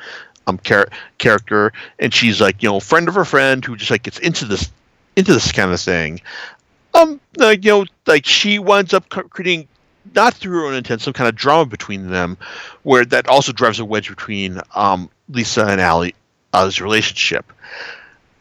um 0.47 0.59
char- 0.63 0.89
character, 1.17 1.73
and 1.99 2.13
she's 2.13 2.39
like 2.41 2.61
you 2.61 2.69
know 2.69 2.79
friend 2.79 3.07
of 3.07 3.15
her 3.15 3.25
friend 3.25 3.63
who 3.65 3.75
just 3.75 3.91
like 3.91 4.03
gets 4.03 4.19
into 4.19 4.45
this 4.45 4.71
into 5.15 5.33
this 5.33 5.51
kind 5.51 5.71
of 5.71 5.79
thing. 5.79 6.21
Um, 6.93 7.19
like 7.37 7.65
you 7.65 7.71
know, 7.71 7.85
like 8.05 8.25
she 8.25 8.59
winds 8.59 8.93
up 8.93 9.09
creating 9.09 9.67
not 10.13 10.35
through 10.35 10.59
her 10.59 10.67
own 10.67 10.75
intent 10.75 11.01
some 11.01 11.13
kind 11.13 11.27
of 11.27 11.35
drama 11.35 11.65
between 11.65 12.09
them, 12.09 12.37
where 12.83 13.03
that 13.05 13.27
also 13.27 13.51
drives 13.51 13.79
a 13.79 13.85
wedge 13.85 14.09
between 14.09 14.61
um 14.75 15.09
Lisa 15.29 15.65
and 15.65 15.81
Allie 15.81 16.15
as 16.55 16.81
relationship. 16.81 17.51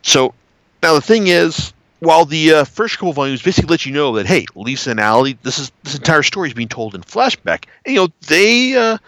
So 0.02 0.35
now 0.83 0.94
the 0.94 1.00
thing 1.00 1.26
is, 1.26 1.73
while 2.00 2.25
the 2.25 2.52
uh, 2.52 2.64
first 2.64 2.99
couple 2.99 3.12
volumes 3.12 3.42
basically 3.42 3.71
let 3.71 3.87
you 3.87 3.92
know 3.92 4.16
that 4.16 4.26
hey, 4.26 4.47
Lisa 4.54 4.90
and 4.90 5.00
Allie, 5.00 5.38
this 5.42 5.59
is 5.59 5.73
this 5.83 5.94
entire 5.94 6.23
story 6.23 6.49
is 6.49 6.54
being 6.54 6.68
told 6.68 6.94
in 6.94 7.02
flashback, 7.02 7.64
and 7.85 7.94
you 7.94 8.00
know 8.00 8.09
they, 8.26 8.76
uh, 8.76 8.99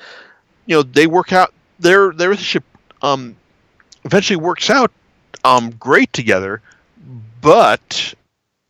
you 0.67 0.77
know 0.77 0.83
they 0.83 1.07
work 1.07 1.33
out 1.33 1.53
their 1.79 2.13
their 2.13 2.31
relationship 2.31 2.65
um, 3.03 3.37
eventually 4.05 4.37
works 4.37 4.71
out 4.71 4.91
um, 5.45 5.71
great 5.73 6.13
together, 6.13 6.63
but 7.41 8.15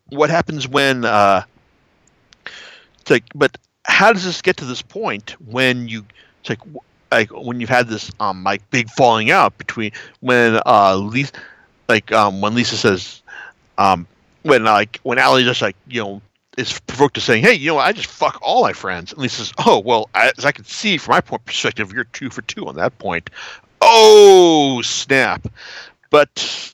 what 0.08 0.30
happens 0.30 0.68
when 0.68 1.04
uh, 1.04 1.42
it's 3.00 3.10
like, 3.10 3.24
but 3.34 3.56
how 3.84 4.12
does 4.12 4.24
this 4.24 4.42
get 4.42 4.56
to 4.58 4.64
this 4.64 4.82
point 4.82 5.40
when 5.46 5.88
you 5.88 6.04
it's 6.40 6.50
like 6.50 6.60
like 7.10 7.30
when 7.30 7.60
you've 7.60 7.70
had 7.70 7.88
this 7.88 8.10
um 8.20 8.44
like 8.44 8.68
big 8.70 8.88
falling 8.90 9.30
out 9.30 9.56
between 9.58 9.92
when 10.20 10.60
uh 10.66 10.96
Lisa 10.96 11.32
like 11.88 12.12
um 12.12 12.40
when 12.40 12.54
Lisa 12.54 12.76
says 12.76 13.22
um 13.78 14.06
when 14.42 14.64
like 14.64 14.98
when 15.02 15.18
Allie 15.18 15.44
just 15.44 15.62
like 15.62 15.76
you 15.86 16.02
know 16.02 16.22
is 16.56 16.80
provoked 16.86 17.14
to 17.14 17.20
saying 17.20 17.42
hey 17.42 17.52
you 17.52 17.70
know 17.70 17.78
I 17.78 17.92
just 17.92 18.08
fuck 18.08 18.38
all 18.42 18.62
my 18.62 18.72
friends. 18.72 19.12
And 19.12 19.20
Lisa 19.20 19.44
says 19.44 19.52
oh 19.58 19.78
well 19.80 20.08
as 20.14 20.44
I 20.44 20.52
can 20.52 20.64
see 20.64 20.96
from 20.98 21.12
my 21.12 21.20
point 21.20 21.44
perspective 21.44 21.92
you're 21.92 22.04
two 22.04 22.30
for 22.30 22.42
two 22.42 22.66
on 22.66 22.76
that 22.76 22.98
point. 22.98 23.30
Oh 23.80 24.80
snap. 24.82 25.46
But 26.10 26.72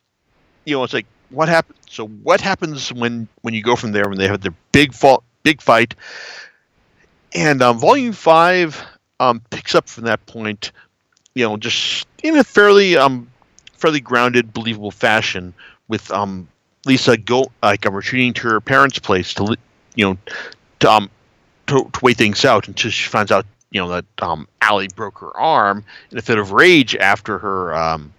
you 0.65 0.77
know 0.77 0.85
it's 0.85 0.95
like 0.95 1.07
what 1.31 1.49
happened 1.49 1.79
so 1.89 2.07
what 2.07 2.41
happens 2.41 2.91
when 2.91 3.29
when 3.43 3.53
you 3.53 3.63
go 3.63 3.77
from 3.77 3.93
there 3.93 4.09
when 4.09 4.17
they 4.17 4.27
have 4.27 4.41
their 4.41 4.55
big 4.73 4.95
fall 4.95 5.25
big 5.43 5.61
fight? 5.61 5.95
And 7.35 7.63
um, 7.63 7.79
volume 7.79 8.13
five 8.13 8.83
um, 9.23 9.41
picks 9.51 9.75
up 9.75 9.89
from 9.89 10.05
that 10.05 10.25
point, 10.27 10.73
you 11.35 11.45
know, 11.45 11.57
just 11.57 12.07
in 12.23 12.37
a 12.37 12.45
fairly 12.45 12.97
um, 12.97 13.31
fairly 13.75 14.01
grounded, 14.01 14.53
believable 14.53 14.91
fashion, 14.91 15.55
with 15.89 16.11
um, 16.11 16.49
Lisa 16.85 17.17
go 17.17 17.51
like 17.63 17.85
I'm 17.87 17.95
retreating 17.95 18.33
to 18.35 18.49
her 18.49 18.61
parents' 18.61 18.99
place 18.99 19.33
to 19.35 19.57
you 19.95 20.05
know 20.05 20.19
to 20.81 20.91
um 20.91 21.11
to, 21.69 21.89
to 21.93 22.01
wait 22.03 22.17
things 22.17 22.45
out 22.45 22.67
until 22.67 22.91
she 22.91 23.09
finds 23.09 23.31
out 23.31 23.47
you 23.71 23.81
know 23.81 23.89
that 23.89 24.05
um 24.21 24.49
Allie 24.61 24.89
broke 24.95 25.19
her 25.19 25.37
arm 25.37 25.85
in 26.11 26.19
a 26.19 26.23
fit 26.23 26.39
of 26.39 26.51
rage 26.51 26.97
after 26.97 27.39
her 27.39 27.75
um 27.77 28.13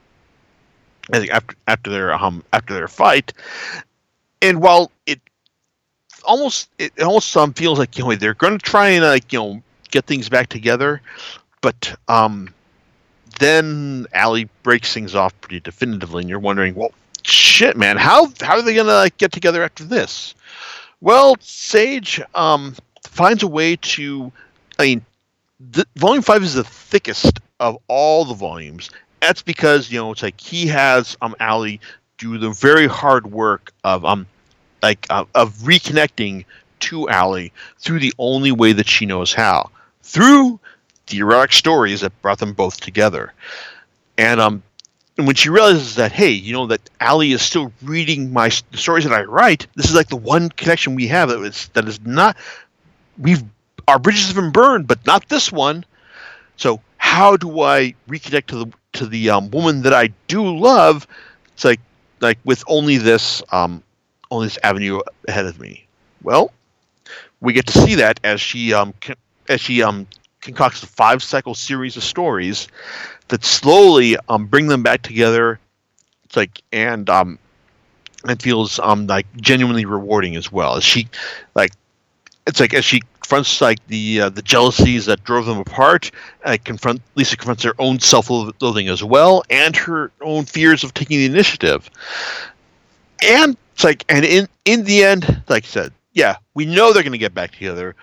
I 1.12 1.20
think 1.20 1.32
after 1.32 1.56
after 1.68 1.90
their 1.92 2.14
um 2.14 2.44
after 2.54 2.74
their 2.74 2.88
fight, 2.88 3.34
and 4.42 4.62
while 4.62 4.90
it 5.06 5.20
almost 6.24 6.70
it 6.80 6.98
almost 7.02 7.36
um 7.36 7.54
feels 7.54 7.78
like 7.78 7.98
you 7.98 8.06
know 8.06 8.16
they're 8.16 8.34
going 8.34 8.58
to 8.58 8.66
try 8.66 8.90
and 8.90 9.04
like 9.04 9.34
you 9.34 9.40
know 9.40 9.64
get 9.94 10.06
things 10.06 10.28
back 10.28 10.50
together. 10.50 11.02
But 11.62 11.96
um, 12.10 12.54
then 13.40 14.08
Allie 14.14 14.50
breaks 14.64 14.94
things 14.94 15.16
off 15.16 15.40
pretty 15.40 15.62
definitively, 15.62 16.22
and 16.22 16.30
you're 16.30 16.40
wondering, 16.40 16.76
well, 16.76 16.92
shit, 17.22 17.78
man, 17.78 17.96
how 17.96 18.28
how 18.42 18.56
are 18.56 18.62
they 18.62 18.76
gonna 18.76 18.94
like, 18.94 19.18
get 19.18 19.32
together 19.32 19.64
after 19.64 19.86
this? 19.86 20.36
Well, 21.00 21.38
Sage 21.40 22.22
um, 22.36 22.76
finds 23.08 23.44
a 23.44 23.48
way 23.48 23.78
to. 23.78 24.32
I 24.80 24.84
mean, 24.84 25.06
the, 25.72 25.86
volume 25.96 26.24
five 26.24 26.44
is 26.44 26.56
the 26.56 26.64
thickest 26.64 27.40
of 27.60 27.78
all 27.88 28.26
the 28.26 28.34
volumes. 28.34 28.90
That's 29.22 29.42
because 29.42 29.92
you 29.92 30.00
know 30.00 30.12
it's 30.12 30.24
like 30.24 30.42
he 30.42 30.68
has 30.68 31.16
um 31.22 31.36
Allie 31.40 31.80
do 32.18 32.38
the 32.38 32.50
very 32.50 32.88
hard 32.88 33.32
work 33.32 33.72
of 33.84 34.04
um 34.04 34.26
like 34.82 35.06
uh, 35.10 35.24
of 35.36 35.54
reconnecting 35.60 36.44
to 36.82 37.08
Allie 37.08 37.54
through 37.80 38.00
the 38.00 38.14
only 38.18 38.52
way 38.52 38.74
that 38.74 38.88
she 38.88 39.06
knows 39.06 39.34
how 39.34 39.70
through 40.04 40.60
the 41.08 41.20
erotic 41.20 41.54
stories 41.54 42.02
that 42.02 42.22
brought 42.22 42.40
them 42.40 42.54
both 42.54 42.80
together. 42.80 43.34
And 44.18 44.40
um, 44.40 44.64
and 45.18 45.28
when 45.28 45.36
she 45.36 45.50
realizes 45.50 45.96
that, 45.96 46.12
hey, 46.12 46.30
you 46.30 46.54
know 46.54 46.68
that 46.68 46.90
Allie 47.00 47.32
is 47.32 47.42
still 47.42 47.72
reading 47.82 48.32
my 48.32 48.50
the 48.72 48.78
stories 48.78 49.04
that 49.06 49.14
I 49.14 49.24
write, 49.24 49.68
this 49.76 49.88
is 49.88 49.96
like 49.96 50.10
the 50.10 50.16
one 50.16 50.50
connection 50.50 50.96
we 50.96 51.08
have 51.08 51.30
that 51.30 51.42
is 51.42 51.70
that 51.74 51.88
is 51.88 52.00
not 52.06 52.38
we've 53.18 53.44
our 53.88 54.00
bridges 54.00 54.28
have 54.28 54.36
been 54.36 54.52
burned, 54.52 54.88
but 54.88 55.06
not 55.06 55.28
this 55.30 55.52
one. 55.52 55.86
So 56.58 56.80
how 56.98 57.36
do 57.36 57.62
I 57.62 57.96
reconnect 58.08 58.48
to 58.48 58.66
the 58.66 58.72
to 58.94 59.06
the 59.06 59.30
um, 59.30 59.52
woman 59.52 59.82
that 59.82 59.94
I 59.94 60.08
do 60.28 60.56
love? 60.58 61.08
It's 61.54 61.66
like 61.66 61.82
like 62.20 62.40
with 62.46 62.64
only 62.68 62.98
this 62.98 63.44
um 63.52 63.84
only 64.32 64.48
this 64.48 64.60
avenue 64.64 65.02
ahead 65.28 65.46
of 65.46 65.60
me. 65.60 65.86
Well, 66.24 66.52
we 67.42 67.54
get 67.54 67.68
to 67.68 67.78
see 67.80 67.96
that 67.96 68.20
as 68.24 68.40
she 68.42 68.74
um 68.74 68.94
as 69.50 69.62
she 69.62 69.84
um 69.84 70.08
concocts 70.42 70.84
a 70.84 70.88
five 70.88 71.24
cycle 71.24 71.56
series 71.56 71.96
of 71.98 72.04
stories 72.04 72.68
that 73.30 73.44
slowly 73.44 74.18
um 74.30 74.46
bring 74.46 74.68
them 74.68 74.84
back 74.84 75.02
together. 75.02 75.60
It's 76.26 76.36
like 76.36 76.62
and 76.72 77.10
um 77.10 77.40
it 78.28 78.42
feels 78.42 78.80
um 78.80 79.08
like 79.08 79.28
genuinely 79.38 79.86
rewarding 79.86 80.36
as 80.36 80.52
well 80.52 80.76
as 80.76 80.84
she 80.84 81.08
like 81.56 81.72
it's 82.48 82.60
like 82.60 82.74
as 82.74 82.86
she 82.86 83.02
confronts 83.16 83.62
like 83.62 83.86
the 83.88 84.22
uh, 84.22 84.30
the 84.30 84.42
jealousies 84.42 85.06
that 85.06 85.24
drove 85.24 85.46
them 85.46 85.58
apart 85.58 86.12
uh, 86.46 86.58
confront 86.64 87.02
lisa 87.16 87.38
confronts 87.38 87.64
her 87.64 87.74
own 87.80 88.00
self-loathing 88.00 88.88
as 88.88 89.04
well 89.04 89.44
and 89.50 89.76
her 89.76 90.12
own 90.22 90.46
fears 90.46 90.84
of 90.84 90.94
taking 90.94 91.18
the 91.18 91.26
initiative 91.26 91.90
and 93.24 93.58
it's 93.74 93.84
like 93.84 94.06
and 94.10 94.26
in 94.26 94.48
in 94.66 94.84
the 94.84 95.04
end 95.04 95.42
like 95.50 95.64
i 95.64 95.68
said 95.68 95.92
yeah 96.14 96.36
we 96.54 96.66
know 96.66 96.94
they're 96.94 97.04
going 97.04 97.12
to 97.14 97.18
get 97.18 97.34
back 97.34 97.52
together 97.52 97.96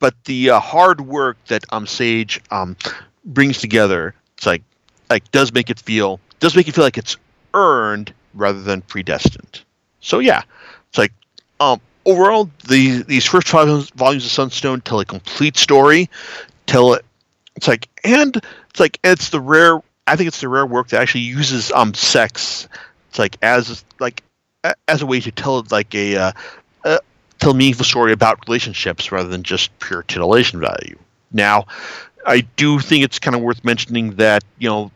but 0.00 0.14
the 0.24 0.50
uh, 0.50 0.60
hard 0.60 1.00
work 1.00 1.36
that 1.46 1.64
um 1.70 1.86
sage 1.86 2.40
um 2.50 2.76
brings 3.24 3.58
together 3.58 4.14
it's 4.36 4.46
like 4.46 4.62
like 5.10 5.30
does 5.30 5.52
make 5.52 5.70
it 5.70 5.78
feel 5.78 6.20
does 6.40 6.54
make 6.56 6.68
it 6.68 6.74
feel 6.74 6.84
like 6.84 6.98
it's 6.98 7.16
earned 7.54 8.12
rather 8.34 8.60
than 8.62 8.82
predestined. 8.82 9.62
So 10.00 10.18
yeah 10.20 10.42
it's 10.88 10.98
like 10.98 11.12
um 11.60 11.80
overall 12.06 12.50
the 12.68 13.02
these 13.02 13.26
first 13.26 13.48
five 13.48 13.68
volumes 13.90 14.24
of 14.24 14.30
sunstone 14.30 14.80
tell 14.80 15.00
a 15.00 15.04
complete 15.04 15.56
story 15.56 16.08
tell 16.66 16.94
it 16.94 17.04
it's 17.56 17.68
like 17.68 17.88
and 18.04 18.36
it's 18.70 18.80
like 18.80 18.98
it's 19.04 19.30
the 19.30 19.40
rare 19.40 19.80
i 20.06 20.16
think 20.16 20.28
it's 20.28 20.40
the 20.40 20.48
rare 20.48 20.66
work 20.66 20.88
that 20.88 21.00
actually 21.00 21.20
uses 21.20 21.70
um 21.72 21.92
sex 21.94 22.68
it's 23.10 23.18
like 23.18 23.36
as 23.42 23.84
like 24.00 24.22
as 24.86 25.02
a 25.02 25.06
way 25.06 25.20
to 25.20 25.30
tell 25.32 25.64
like 25.70 25.94
a 25.94 26.16
uh 26.16 26.32
tell 27.48 27.54
a 27.54 27.58
meaningful 27.58 27.84
story 27.84 28.12
about 28.12 28.46
relationships 28.46 29.10
rather 29.10 29.28
than 29.28 29.42
just 29.42 29.76
pure 29.78 30.02
titillation 30.02 30.60
value. 30.60 30.98
Now 31.32 31.66
i 32.26 32.40
do 32.56 32.78
think 32.78 33.04
it's 33.04 33.18
kind 33.18 33.34
of 33.34 33.42
worth 33.42 33.64
mentioning 33.64 34.10
that 34.16 34.44
you 34.58 34.68
know 34.68 34.90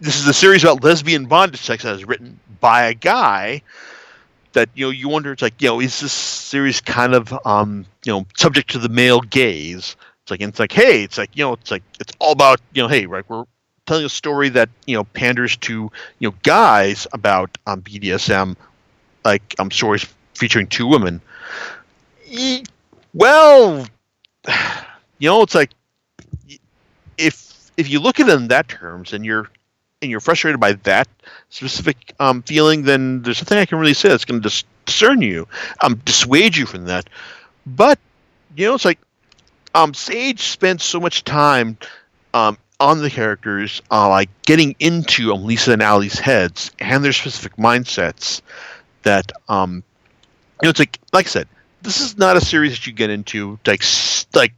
this 0.00 0.18
is 0.18 0.26
a 0.26 0.32
series 0.32 0.64
about 0.64 0.82
lesbian 0.82 1.26
bondage 1.26 1.60
sex 1.60 1.84
that 1.84 1.94
is 1.94 2.04
written 2.04 2.40
by 2.60 2.86
a 2.86 2.94
guy 2.94 3.62
that 4.54 4.68
you 4.74 4.86
know 4.86 4.90
you 4.90 5.08
wonder 5.08 5.32
it's 5.32 5.42
like 5.42 5.60
you 5.60 5.68
know 5.68 5.80
is 5.80 6.00
this 6.00 6.12
series 6.12 6.80
kind 6.80 7.14
of 7.14 7.32
um 7.46 7.84
you 8.04 8.12
know 8.12 8.26
subject 8.36 8.70
to 8.70 8.78
the 8.78 8.88
male 8.88 9.20
gaze? 9.20 9.96
It's 10.22 10.30
like 10.30 10.40
it's 10.40 10.58
like 10.58 10.72
hey 10.72 11.04
it's 11.04 11.18
like 11.18 11.30
you 11.34 11.44
know 11.44 11.52
it's 11.52 11.70
like 11.70 11.82
it's 12.00 12.12
all 12.18 12.32
about 12.32 12.60
you 12.72 12.82
know 12.82 12.88
hey 12.88 13.06
right 13.06 13.24
we're 13.28 13.44
telling 13.86 14.04
a 14.04 14.08
story 14.08 14.48
that 14.50 14.68
you 14.86 14.96
know 14.96 15.04
panders 15.04 15.56
to 15.58 15.90
you 16.18 16.28
know 16.28 16.34
guys 16.42 17.06
about 17.12 17.56
um 17.66 17.82
BDSM 17.82 18.56
like 19.24 19.54
um 19.58 19.70
stories 19.70 20.06
featuring 20.34 20.66
two 20.66 20.86
women 20.86 21.20
well 23.14 23.86
you 25.18 25.28
know 25.28 25.42
it's 25.42 25.54
like 25.54 25.70
if 27.16 27.70
if 27.76 27.88
you 27.88 28.00
look 28.00 28.20
at 28.20 28.28
it 28.28 28.34
in 28.34 28.48
that 28.48 28.68
terms 28.68 29.12
and 29.12 29.24
you're 29.24 29.48
and 30.00 30.10
you're 30.10 30.20
frustrated 30.20 30.60
by 30.60 30.72
that 30.72 31.08
specific 31.50 32.14
um, 32.20 32.42
feeling, 32.42 32.82
then 32.84 33.22
there's 33.22 33.40
nothing 33.40 33.58
I 33.58 33.66
can 33.66 33.78
really 33.78 33.94
say 33.94 34.08
that's 34.08 34.24
going 34.24 34.40
to 34.40 34.48
dis- 34.48 34.64
discern 34.86 35.22
you, 35.22 35.48
um, 35.82 35.96
dissuade 36.04 36.56
you 36.56 36.66
from 36.66 36.84
that. 36.84 37.08
But 37.66 37.98
you 38.56 38.66
know, 38.66 38.74
it's 38.74 38.84
like 38.84 38.98
um, 39.74 39.94
Sage 39.94 40.40
spends 40.40 40.84
so 40.84 41.00
much 41.00 41.24
time 41.24 41.76
um, 42.34 42.56
on 42.80 43.02
the 43.02 43.10
characters, 43.10 43.82
uh, 43.90 44.08
like 44.08 44.30
getting 44.42 44.74
into 44.78 45.32
um, 45.32 45.44
Lisa 45.44 45.72
and 45.72 45.82
Allie's 45.82 46.18
heads 46.18 46.70
and 46.78 47.04
their 47.04 47.12
specific 47.12 47.56
mindsets. 47.56 48.40
That 49.02 49.32
um, 49.48 49.84
you 50.62 50.66
know, 50.66 50.70
it's 50.70 50.78
like 50.78 50.98
like 51.12 51.26
I 51.26 51.28
said, 51.28 51.48
this 51.82 52.00
is 52.00 52.18
not 52.18 52.36
a 52.36 52.40
series 52.40 52.72
that 52.72 52.86
you 52.86 52.92
get 52.92 53.10
into 53.10 53.58
like 53.66 53.82
like 54.34 54.52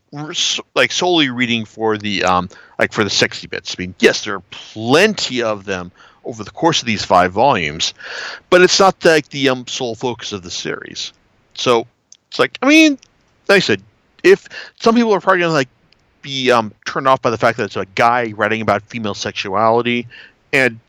like 0.75 0.93
solely 0.93 1.31
reading 1.31 1.65
for 1.65 1.99
the 1.99 2.25
um 2.25 2.49
like 2.79 2.93
for 2.93 3.05
the 3.05 3.11
sexy 3.11 3.47
bits. 3.47 3.77
I 3.79 3.83
mean, 3.83 3.95
yes, 3.99 4.25
there 4.25 4.35
are 4.35 4.43
plenty 4.51 5.43
of 5.43 5.65
them 5.65 5.93
over 6.25 6.45
the 6.45 6.51
course 6.51 6.81
of 6.81 6.87
these 6.87 7.05
five 7.05 7.33
volumes, 7.33 7.95
but 8.51 8.63
it's 8.63 8.79
not 8.79 9.03
like 9.05 9.29
the 9.29 9.49
um 9.49 9.67
sole 9.67 9.95
focus 9.95 10.33
of 10.33 10.43
the 10.43 10.51
series. 10.51 11.13
So 11.55 11.87
it's 12.29 12.39
like 12.39 12.59
I 12.63 12.69
mean, 12.69 12.99
like 13.49 13.57
I 13.57 13.61
said, 13.61 13.83
if 14.23 14.49
some 14.81 14.95
people 14.95 15.13
are 15.13 15.21
probably 15.21 15.41
gonna 15.41 15.53
like 15.53 15.69
be 16.23 16.51
um 16.51 16.73
turned 16.87 17.09
off 17.09 17.21
by 17.21 17.31
the 17.31 17.39
fact 17.39 17.59
that 17.59 17.65
it's 17.65 17.77
a 17.77 17.87
guy 17.95 18.33
writing 18.33 18.63
about 18.63 18.83
female 18.83 19.15
sexuality, 19.15 20.07
and 20.53 20.81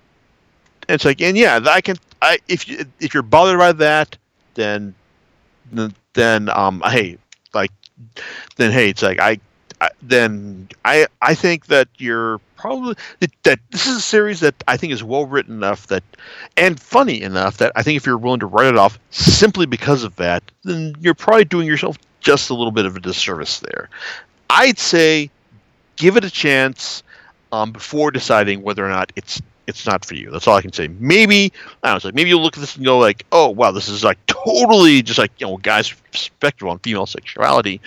it's 0.88 1.04
like 1.04 1.22
and 1.22 1.38
yeah, 1.38 1.60
I 1.70 1.82
can 1.82 1.98
I 2.22 2.40
if 2.48 2.68
you 2.68 2.86
if 3.00 3.14
you're 3.14 3.24
bothered 3.24 3.60
by 3.60 3.74
that, 3.74 4.18
then 4.54 4.96
then- 6.14 6.50
um 6.50 6.82
hey 6.86 7.18
like 7.54 7.72
then 8.58 8.72
hey 8.72 8.90
it's 8.90 9.02
like 9.02 9.20
I, 9.20 9.40
I 9.80 9.90
then 10.02 10.68
I 10.86 11.08
I 11.22 11.36
think 11.36 11.68
that 11.68 11.88
you're 11.98 12.40
probably 12.56 12.96
that, 13.20 13.32
that 13.44 13.60
this 13.72 13.88
is 13.88 13.98
a 13.98 14.02
series 14.02 14.40
that 14.42 14.56
I 14.68 14.78
think 14.78 14.94
is 14.94 15.04
well 15.04 15.26
written 15.26 15.56
enough 15.56 15.88
that 15.88 16.04
and 16.58 16.80
funny 16.80 17.22
enough 17.22 17.58
that 17.58 17.72
I 17.76 17.82
think 17.84 17.98
if 17.98 18.06
you're 18.06 18.18
willing 18.18 18.40
to 18.42 18.46
write 18.46 18.68
it 18.68 18.78
off 18.78 19.00
simply 19.10 19.66
because 19.66 20.04
of 20.04 20.16
that 20.18 20.44
then 20.64 20.96
you're 21.00 21.16
probably 21.16 21.46
doing 21.46 21.66
yourself 21.68 21.98
just 22.20 22.50
a 22.50 22.54
little 22.54 22.72
bit 22.72 22.86
of 22.86 22.96
a 22.96 23.00
disservice 23.00 23.60
there. 23.60 23.90
I'd 24.50 24.78
say 24.78 25.30
give 25.96 26.18
it 26.18 26.24
a 26.24 26.30
chance 26.30 27.04
um, 27.52 27.72
before 27.72 28.12
deciding 28.12 28.62
whether 28.62 28.86
or 28.86 28.90
not 28.90 29.12
it's 29.16 29.42
it's 29.72 29.86
not 29.86 30.06
for 30.06 30.16
you. 30.16 30.30
That's 30.32 30.48
all 30.48 30.56
I 30.56 30.62
can 30.62 30.74
say. 30.74 30.88
Maybe 30.88 31.52
I 31.84 31.90
don't 31.90 32.04
know. 32.04 32.08
Like 32.08 32.16
maybe 32.16 32.30
you'll 32.30 32.42
look 32.42 32.58
at 32.58 32.62
this 32.62 32.76
and 32.76 32.86
go 32.86 33.00
like, 33.00 33.26
oh 33.32 33.50
wow, 33.50 33.72
this 33.72 33.88
is 33.88 34.04
like 34.04 34.18
totally 34.28 35.02
just 35.02 35.18
like 35.20 35.32
you 35.40 35.48
know 35.48 35.58
guys' 35.58 35.92
perspective 35.92 36.68
on 36.68 36.80
female 36.80 37.06
sexuality. 37.06 37.82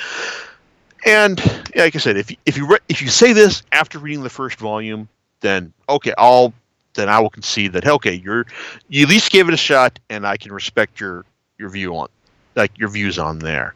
And 1.06 1.38
like 1.76 1.94
I 1.94 1.98
said, 1.98 2.16
if 2.16 2.34
if 2.46 2.56
you 2.56 2.66
re- 2.66 2.78
if 2.88 3.02
you 3.02 3.08
say 3.08 3.32
this 3.32 3.62
after 3.72 3.98
reading 3.98 4.22
the 4.22 4.30
first 4.30 4.58
volume, 4.58 5.08
then 5.40 5.72
okay, 5.88 6.14
I'll 6.18 6.52
then 6.94 7.08
I 7.08 7.20
will 7.20 7.30
concede 7.30 7.72
that 7.74 7.86
okay, 7.86 8.14
you're 8.14 8.46
you 8.88 9.02
at 9.04 9.08
least 9.08 9.30
gave 9.30 9.48
it 9.48 9.54
a 9.54 9.58
shot, 9.58 9.98
and 10.10 10.26
I 10.26 10.36
can 10.36 10.52
respect 10.52 11.00
your 11.00 11.24
your 11.58 11.68
view 11.68 11.96
on 11.96 12.08
like 12.56 12.76
your 12.78 12.88
views 12.88 13.18
on 13.18 13.38
there. 13.38 13.74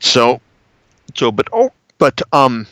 So 0.00 0.40
so 1.14 1.30
but 1.30 1.48
oh 1.52 1.72
but 1.98 2.20
um 2.32 2.66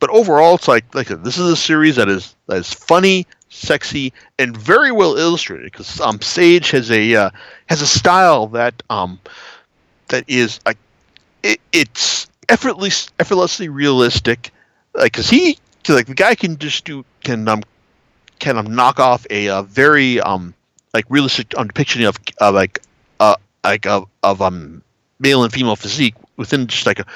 but 0.00 0.10
overall 0.10 0.56
it's 0.56 0.68
like 0.68 0.94
like 0.94 1.08
this 1.08 1.38
is 1.38 1.50
a 1.50 1.56
series 1.56 1.96
that 1.96 2.08
is 2.08 2.34
that 2.46 2.58
is 2.58 2.72
funny 2.72 3.26
sexy 3.50 4.12
and 4.38 4.56
very 4.56 4.90
well 4.92 5.16
illustrated 5.16 5.64
because 5.64 6.00
um, 6.00 6.20
Sage 6.22 6.70
has 6.70 6.90
a 6.90 7.14
uh, 7.14 7.30
has 7.66 7.82
a 7.82 7.86
style 7.86 8.46
that 8.48 8.82
um, 8.88 9.18
that 10.08 10.24
is 10.28 10.60
like 10.64 10.78
it, 11.42 11.60
it's 11.72 12.28
effortlessly 12.48 13.12
effortlessly 13.18 13.68
realistic. 13.68 14.52
Like, 14.94 15.12
cause 15.12 15.28
he 15.28 15.58
'cause, 15.84 15.96
like 15.96 16.06
the 16.06 16.14
guy 16.14 16.34
can 16.34 16.56
just 16.58 16.84
do 16.84 17.04
can 17.22 17.46
um 17.48 17.62
can 18.38 18.56
um, 18.56 18.74
knock 18.74 18.98
off 18.98 19.26
a, 19.30 19.48
uh 19.48 19.62
very 19.62 20.20
um 20.20 20.54
like 20.94 21.04
realistic 21.08 21.56
um, 21.58 21.66
depiction 21.66 22.04
of, 22.04 22.16
of 22.40 22.54
like 22.54 22.80
uh 23.20 23.36
like 23.62 23.86
of, 23.86 24.08
of 24.22 24.40
um 24.42 24.82
male 25.18 25.44
and 25.44 25.52
female 25.52 25.76
physique 25.76 26.14
within 26.36 26.66
just 26.66 26.86
like 26.86 26.98
a 26.98 27.06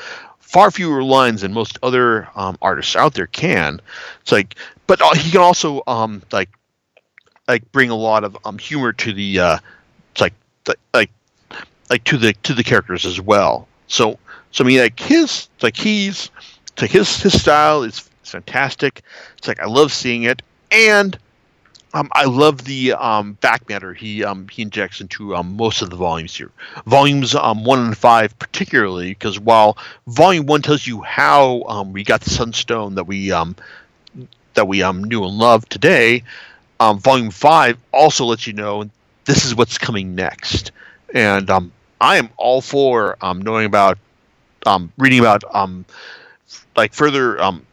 far 0.55 0.71
fewer 0.71 1.03
lines 1.03 1.41
than 1.41 1.53
most 1.53 1.81
other 1.83 2.29
um, 2.37 2.57
artists 2.63 2.95
out 2.95 3.15
there 3.15 3.27
can. 3.27 3.81
It's 4.21 4.31
like, 4.31 4.55
but 4.87 5.03
uh, 5.03 5.13
he 5.17 5.33
can 5.33 5.41
also 5.41 5.83
um 5.89 6.23
like 6.31 6.49
like 7.49 7.71
bring 7.73 7.91
a 7.91 7.97
lot 7.97 8.23
of 8.23 8.39
um 8.45 8.57
humor 8.57 8.93
to 8.93 9.13
the 9.13 9.41
uh 9.41 9.59
like 10.21 10.33
th- 10.65 10.79
like 10.95 11.11
like 11.91 12.05
to 12.05 12.17
the 12.17 12.35
to 12.45 12.55
the 12.55 12.63
characters 12.63 13.05
as 13.05 13.21
well. 13.21 13.67
So 13.89 14.17
so 14.53 14.63
I 14.63 14.67
mean 14.69 14.79
like 14.79 15.01
his 15.01 15.49
like 15.61 15.77
he's 15.77 16.31
like 16.81 16.93
his 16.93 17.21
his 17.21 17.41
style 17.41 17.83
is 17.83 17.99
fantastic. 18.23 19.03
It's 19.37 19.49
like 19.49 19.59
I 19.59 19.67
love 19.67 19.93
seeing 19.93 20.23
it 20.23 20.41
and 20.71 21.19
um, 21.95 22.09
I 22.13 22.25
love 22.25 22.65
the 22.65 22.93
um, 22.93 23.35
back 23.35 23.69
matter 23.69 23.95
he 23.95 24.25
um, 24.25 24.49
he 24.49 24.63
injects 24.63 25.01
into 25.01 25.37
um, 25.37 25.57
most 25.57 25.81
of 25.81 25.91
the 25.91 25.97
volumes 25.97 26.37
here. 26.37 26.51
Volumes 26.87 27.37
um, 27.37 27.65
one 27.65 27.79
and 27.79 27.97
five, 27.97 28.37
particularly, 28.41 29.11
because 29.11 29.39
while 29.39 29.79
volume 30.09 30.47
one 30.47 30.61
tells 30.61 30.87
you 30.87 31.03
how 31.03 31.63
um, 31.63 31.93
we 31.93 32.03
got 32.03 32.21
the 32.21 32.31
Sunstone 32.31 32.97
that 32.97 33.05
we 33.05 33.31
um, 33.31 33.55
that 34.55 34.67
we 34.67 34.83
um, 34.83 35.05
knew 35.05 35.25
and 35.25 35.39
loved 35.39 35.71
today, 35.71 36.25
um, 36.81 36.99
volume 36.99 37.31
five 37.31 37.79
also 37.93 38.25
lets 38.25 38.47
you 38.47 38.53
know 38.53 38.91
this 39.25 39.45
is 39.45 39.55
what's 39.55 39.79
coming 39.79 40.17
next. 40.17 40.73
And 41.15 41.49
um, 41.49 41.71
I 42.01 42.17
am 42.17 42.29
all 42.37 42.61
for 42.61 43.17
um, 43.21 43.41
knowing 43.41 43.67
about 43.67 43.99
um, 44.67 44.93
reading 44.99 45.21
about 45.21 45.45
um, 45.55 45.85
like 46.77 46.93
further 46.93 47.41
um, 47.41 47.65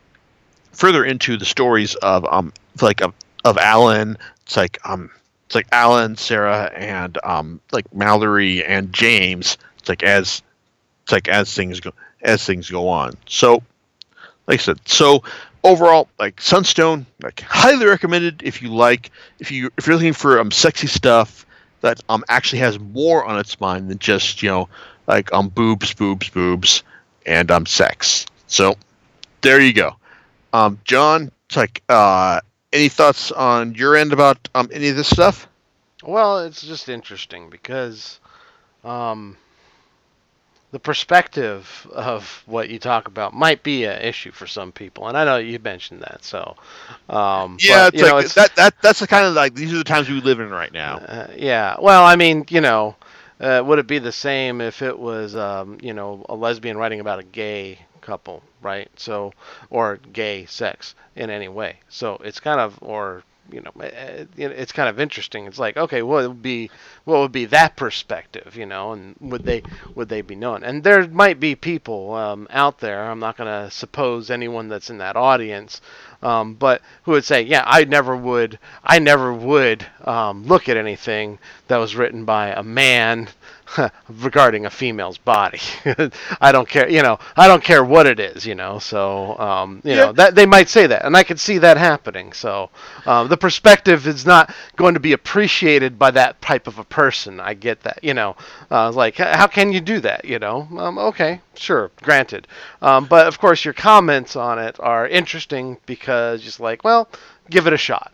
further 0.74 1.04
into 1.04 1.38
the 1.38 1.46
stories 1.46 1.96
of 1.96 2.24
um, 2.32 2.54
like 2.82 3.02
of 3.02 3.16
of 3.44 3.58
Alan. 3.58 4.18
It's 4.46 4.58
like 4.58 4.80
um, 4.86 5.10
it's 5.46 5.56
like 5.56 5.68
Alan, 5.72 6.16
Sarah, 6.16 6.72
and 6.76 7.18
um, 7.24 7.60
like 7.72 7.94
Mallory 7.94 8.64
and 8.64 8.92
James. 8.94 9.58
It's 9.80 9.90
like 9.90 10.04
as 10.04 10.42
it's 11.04 11.12
like 11.12 11.28
as 11.28 11.54
things 11.54 11.80
go 11.80 11.92
as 12.22 12.46
things 12.46 12.70
go 12.70 12.88
on. 12.88 13.14
So, 13.28 13.64
like 14.48 14.60
I 14.60 14.64
said, 14.64 14.80
so 14.86 15.24
overall, 15.64 16.08
like 16.20 16.40
Sunstone, 16.42 17.06
like 17.22 17.42
highly 17.42 17.86
recommended 17.86 18.42
if 18.44 18.62
you 18.62 18.70
like 18.74 19.12
if 19.40 19.52
you 19.52 19.70
if 19.78 19.88
you're 19.88 19.96
looking 19.96 20.14
for 20.14 20.40
um 20.40 20.52
sexy 20.52 20.88
stuff 20.88 21.46
that 21.82 22.00
um 22.10 22.24
actually 22.30 22.60
has 22.60 22.80
more 22.80 23.26
on 23.26 23.40
its 23.40 23.60
mind 23.60 23.90
than 23.90 23.98
just 24.00 24.42
you 24.44 24.50
know 24.50 24.70
like 25.08 25.32
um 25.34 25.50
boobs, 25.50 25.94
boobs, 25.94 26.30
boobs, 26.30 26.84
and 27.26 27.52
um 27.52 27.66
sex. 27.66 28.26
So 28.48 28.76
there 29.42 29.60
you 29.60 29.74
go. 29.74 29.96
Um, 30.54 30.80
John, 30.84 31.32
it's 31.48 31.58
like 31.58 31.82
uh, 31.90 32.42
any 32.74 32.90
thoughts 32.90 33.32
on 33.32 33.76
your 33.76 33.96
end 33.96 34.14
about 34.14 34.50
um 34.56 34.70
any 34.74 34.90
of 34.90 34.96
this 34.96 35.10
stuff? 35.10 35.48
Well, 36.04 36.40
it's 36.40 36.62
just 36.62 36.90
interesting 36.90 37.50
because 37.50 38.20
um, 38.84 39.38
the 40.72 40.80
perspective 40.80 41.88
of 41.94 42.44
what 42.46 42.70
you 42.70 42.80
talk 42.80 43.08
about 43.08 43.34
might 43.34 43.62
be 43.62 43.86
an 43.86 44.02
issue 44.02 44.32
for 44.32 44.48
some 44.48 44.72
people, 44.72 45.08
and 45.08 45.18
I 45.18 45.26
know 45.26 45.38
you 45.38 45.60
mentioned 45.60 46.02
that. 46.02 46.24
So, 46.24 46.56
um, 47.10 47.58
Yeah, 47.60 47.90
but, 47.92 47.94
you 47.94 48.06
know, 48.06 48.16
like 48.16 48.26
it's, 48.26 48.34
that 48.36 48.56
that 48.56 48.74
that's 48.82 49.00
the 49.00 49.08
kind 49.08 49.26
of 49.26 49.34
like 49.34 49.54
these 49.54 49.74
are 49.74 49.78
the 49.78 49.84
times 49.84 50.10
we 50.10 50.22
live 50.22 50.40
in 50.40 50.50
right 50.50 50.74
now. 50.74 50.98
Uh, 50.98 51.28
yeah. 51.36 51.76
Well, 51.80 52.04
I 52.04 52.16
mean, 52.16 52.46
you 52.50 52.62
know, 52.62 52.96
uh, 53.40 53.62
would 53.66 53.80
it 53.80 53.88
be 53.88 54.00
the 54.00 54.12
same 54.12 54.62
if 54.62 54.82
it 54.82 54.98
was, 54.98 55.36
um, 55.36 55.78
you 55.82 55.94
know, 55.94 56.26
a 56.30 56.36
lesbian 56.36 56.78
writing 56.78 57.00
about 57.00 57.20
a 57.20 57.24
gay 57.24 57.80
couple, 58.02 58.44
right? 58.62 58.90
So, 58.98 59.34
or 59.70 59.98
gay 60.14 60.46
sex 60.46 60.96
in 61.16 61.30
any 61.30 61.48
way. 61.48 61.80
So 61.90 62.20
it's 62.24 62.40
kind 62.40 62.60
of, 62.60 62.78
or 62.82 63.24
you 63.52 63.62
know, 63.62 63.72
you 64.38 64.48
know, 64.48 64.56
it's 64.56 64.72
kind 64.72 64.88
of 64.90 65.00
interesting. 65.00 65.46
It's 65.46 65.60
like, 65.60 65.78
okay, 65.78 66.02
what 66.02 66.28
would 66.28 66.42
be, 66.42 66.70
what 67.04 67.20
would 67.20 67.32
be 67.32 67.46
that 67.46 67.76
perspective, 67.76 68.56
you 68.56 68.66
know, 68.66 68.94
and 68.94 69.16
would 69.20 69.44
they, 69.44 69.64
would 69.96 70.10
they 70.10 70.22
be 70.22 70.36
known? 70.36 70.64
And 70.64 70.84
there 70.84 71.08
might 71.08 71.40
be 71.40 71.56
people 71.56 72.14
um, 72.14 72.48
out 72.50 72.80
there. 72.80 73.10
I'm 73.10 73.20
not 73.20 73.38
going 73.38 73.50
to 73.50 73.72
suppose 73.72 74.30
anyone 74.30 74.70
that's 74.70 74.90
in 74.90 75.00
that 75.00 75.16
audience 75.16 75.82
um, 76.22 76.54
but 76.56 76.82
who 77.04 77.12
would 77.12 77.26
say, 77.26 77.42
"Yeah, 77.42 77.64
I 77.66 77.84
never 77.86 78.16
would, 78.16 78.60
I 78.84 79.00
never 79.00 79.34
would 79.34 79.86
um, 80.06 80.44
look 80.46 80.70
at 80.70 80.78
anything 80.78 81.40
that 81.68 81.78
was 81.78 81.96
written 81.96 82.26
by 82.26 82.50
a 82.50 82.64
man 82.64 83.30
regarding 84.10 84.66
a 84.66 84.70
female's 84.70 85.18
body. 85.18 85.60
I 86.42 86.52
don't 86.52 86.68
care, 86.68 86.90
you 86.90 87.02
know, 87.02 87.20
I 87.36 87.48
don't 87.48 87.64
care 87.64 87.84
what 87.84 88.06
it 88.06 88.20
is, 88.20 88.46
you 88.46 88.56
know. 88.56 88.80
So, 88.80 89.38
um, 89.40 89.82
you 89.86 89.96
Yeah. 89.96 89.96
know, 89.96 90.12
that 90.14 90.36
they 90.36 90.46
might 90.46 90.70
say 90.70 90.88
that, 90.88 91.06
and 91.06 91.16
I 91.16 91.24
could 91.24 91.40
see 91.40 91.58
that 91.60 91.78
happening. 91.78 92.34
So, 92.34 92.70
um, 93.06 93.28
the 93.28 93.38
perspective 93.38 94.08
is 94.08 94.26
not 94.26 94.54
going 94.76 94.94
to 94.94 95.00
be 95.00 95.14
appreciated 95.14 95.98
by 95.98 96.12
that 96.12 96.42
type 96.42 96.68
of 96.68 96.80
a 96.80 96.84
person. 96.84 97.40
I 97.40 97.54
get 97.54 97.82
that, 97.84 98.00
you 98.04 98.14
know. 98.14 98.36
Uh, 98.70 98.92
like, 98.92 99.16
how 99.18 99.48
can 99.48 99.72
you 99.72 99.80
do 99.82 100.00
that? 100.02 100.26
You 100.26 100.40
know, 100.40 100.68
um, 100.78 100.98
okay, 100.98 101.42
sure, 101.56 101.92
granted. 102.02 102.48
Um, 102.82 103.06
but 103.06 103.28
of 103.28 103.40
course, 103.40 103.64
your 103.66 103.74
comments 103.74 104.36
on 104.36 104.60
it 104.60 104.78
are 104.80 105.08
interesting 105.08 105.78
because 105.86 106.11
just 106.38 106.60
like, 106.60 106.84
well, 106.84 107.08
give 107.50 107.68
it 107.68 107.74
a 107.74 107.78
shot. 107.78 108.12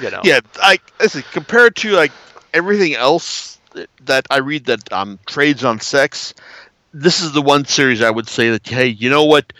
You 0.00 0.10
know. 0.10 0.20
Yeah, 0.24 0.40
like 0.58 0.82
listen, 1.00 1.24
compared 1.32 1.76
to 1.76 1.92
like 1.92 2.12
everything 2.54 2.94
else 2.94 3.58
that 4.04 4.26
I 4.30 4.38
read 4.38 4.66
that 4.66 4.92
um 4.92 5.18
trades 5.26 5.64
on 5.64 5.80
sex, 5.80 6.34
this 6.92 7.20
is 7.20 7.32
the 7.32 7.42
one 7.42 7.64
series 7.64 8.02
I 8.02 8.10
would 8.10 8.28
say 8.28 8.50
that 8.50 8.66
hey, 8.66 8.86
you 8.86 9.10
know 9.10 9.24
what, 9.24 9.52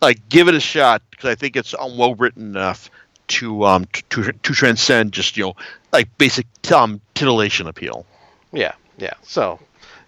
like 0.00 0.28
give 0.28 0.48
it 0.48 0.54
a 0.54 0.60
shot 0.60 1.02
because 1.10 1.30
I 1.30 1.34
think 1.34 1.56
it's 1.56 1.74
um, 1.78 1.96
well 1.96 2.14
written 2.14 2.56
enough 2.56 2.90
to 3.28 3.64
um 3.64 3.86
to, 3.86 4.02
to 4.22 4.32
to 4.32 4.52
transcend 4.52 5.12
just 5.12 5.36
you 5.36 5.44
know 5.44 5.56
like 5.92 6.16
basic 6.18 6.46
um 6.72 7.00
titillation 7.14 7.66
appeal. 7.66 8.06
Yeah, 8.52 8.72
yeah. 8.98 9.14
So, 9.22 9.58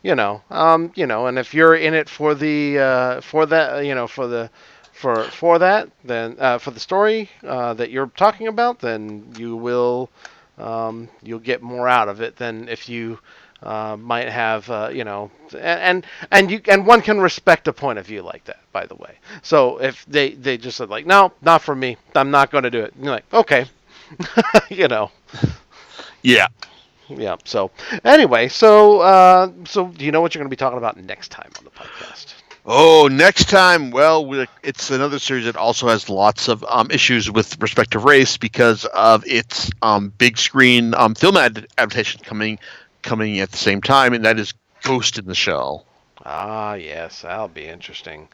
you 0.02 0.14
know, 0.14 0.42
um, 0.50 0.92
you 0.94 1.06
know, 1.06 1.26
and 1.26 1.38
if 1.38 1.54
you're 1.54 1.74
in 1.74 1.94
it 1.94 2.08
for 2.08 2.34
the 2.34 2.78
uh, 2.78 3.20
for 3.20 3.46
that, 3.46 3.84
you 3.84 3.94
know, 3.94 4.06
for 4.06 4.26
the 4.26 4.50
for 4.94 5.24
for 5.24 5.58
that, 5.58 5.90
then 6.04 6.36
uh, 6.38 6.58
for 6.58 6.70
the 6.70 6.80
story 6.80 7.30
uh, 7.42 7.74
that 7.74 7.90
you're 7.90 8.06
talking 8.16 8.46
about, 8.46 8.78
then 8.78 9.32
you 9.36 9.56
will 9.56 10.08
um, 10.58 11.08
you'll 11.22 11.40
get 11.40 11.62
more 11.62 11.88
out 11.88 12.08
of 12.08 12.20
it 12.20 12.36
than 12.36 12.68
if 12.68 12.88
you 12.88 13.18
uh, 13.62 13.96
might 13.96 14.28
have, 14.28 14.68
uh, 14.70 14.90
you 14.92 15.04
know, 15.04 15.30
and, 15.58 16.06
and 16.30 16.50
you 16.50 16.60
and 16.68 16.86
one 16.86 17.00
can 17.00 17.20
respect 17.20 17.66
a 17.66 17.72
point 17.72 17.98
of 17.98 18.06
view 18.06 18.22
like 18.22 18.44
that, 18.44 18.60
by 18.72 18.86
the 18.86 18.94
way. 18.94 19.16
So 19.42 19.80
if 19.80 20.04
they 20.06 20.30
they 20.30 20.56
just 20.58 20.76
said 20.76 20.90
like, 20.90 21.06
no, 21.06 21.32
not 21.42 21.62
for 21.62 21.74
me, 21.74 21.96
I'm 22.14 22.30
not 22.30 22.50
going 22.50 22.64
to 22.64 22.70
do 22.70 22.80
it. 22.80 22.94
And 22.94 23.04
you're 23.04 23.14
like, 23.14 23.32
okay, 23.32 23.66
you 24.68 24.88
know. 24.88 25.10
Yeah. 26.22 26.48
Yeah. 27.08 27.36
So 27.44 27.70
anyway, 28.04 28.48
so 28.48 29.00
uh, 29.00 29.50
so 29.64 29.88
do 29.88 30.04
you 30.04 30.12
know 30.12 30.20
what 30.20 30.34
you're 30.34 30.40
going 30.40 30.48
to 30.48 30.54
be 30.54 30.56
talking 30.56 30.78
about 30.78 30.96
next 30.96 31.28
time 31.30 31.50
on 31.58 31.64
the 31.64 31.70
podcast? 31.70 32.34
Oh, 32.66 33.08
next 33.12 33.50
time, 33.50 33.90
well, 33.90 34.46
it's 34.62 34.90
another 34.90 35.18
series 35.18 35.44
that 35.44 35.56
also 35.56 35.88
has 35.88 36.08
lots 36.08 36.48
of 36.48 36.64
um, 36.66 36.90
issues 36.90 37.30
with 37.30 37.60
respect 37.60 37.90
to 37.90 37.98
race 37.98 38.38
because 38.38 38.86
of 38.86 39.22
its 39.26 39.70
um, 39.82 40.08
big 40.16 40.38
screen 40.38 40.94
um, 40.94 41.14
film 41.14 41.36
ad- 41.36 41.66
adaptation 41.76 42.22
coming 42.24 42.58
coming 43.02 43.38
at 43.40 43.50
the 43.50 43.58
same 43.58 43.82
time, 43.82 44.14
and 44.14 44.24
that 44.24 44.38
is 44.38 44.54
Ghost 44.82 45.18
in 45.18 45.26
the 45.26 45.34
Shell. 45.34 45.84
Ah, 46.24 46.72
yes, 46.72 47.20
that'll 47.20 47.48
be 47.48 47.66
interesting. 47.66 48.28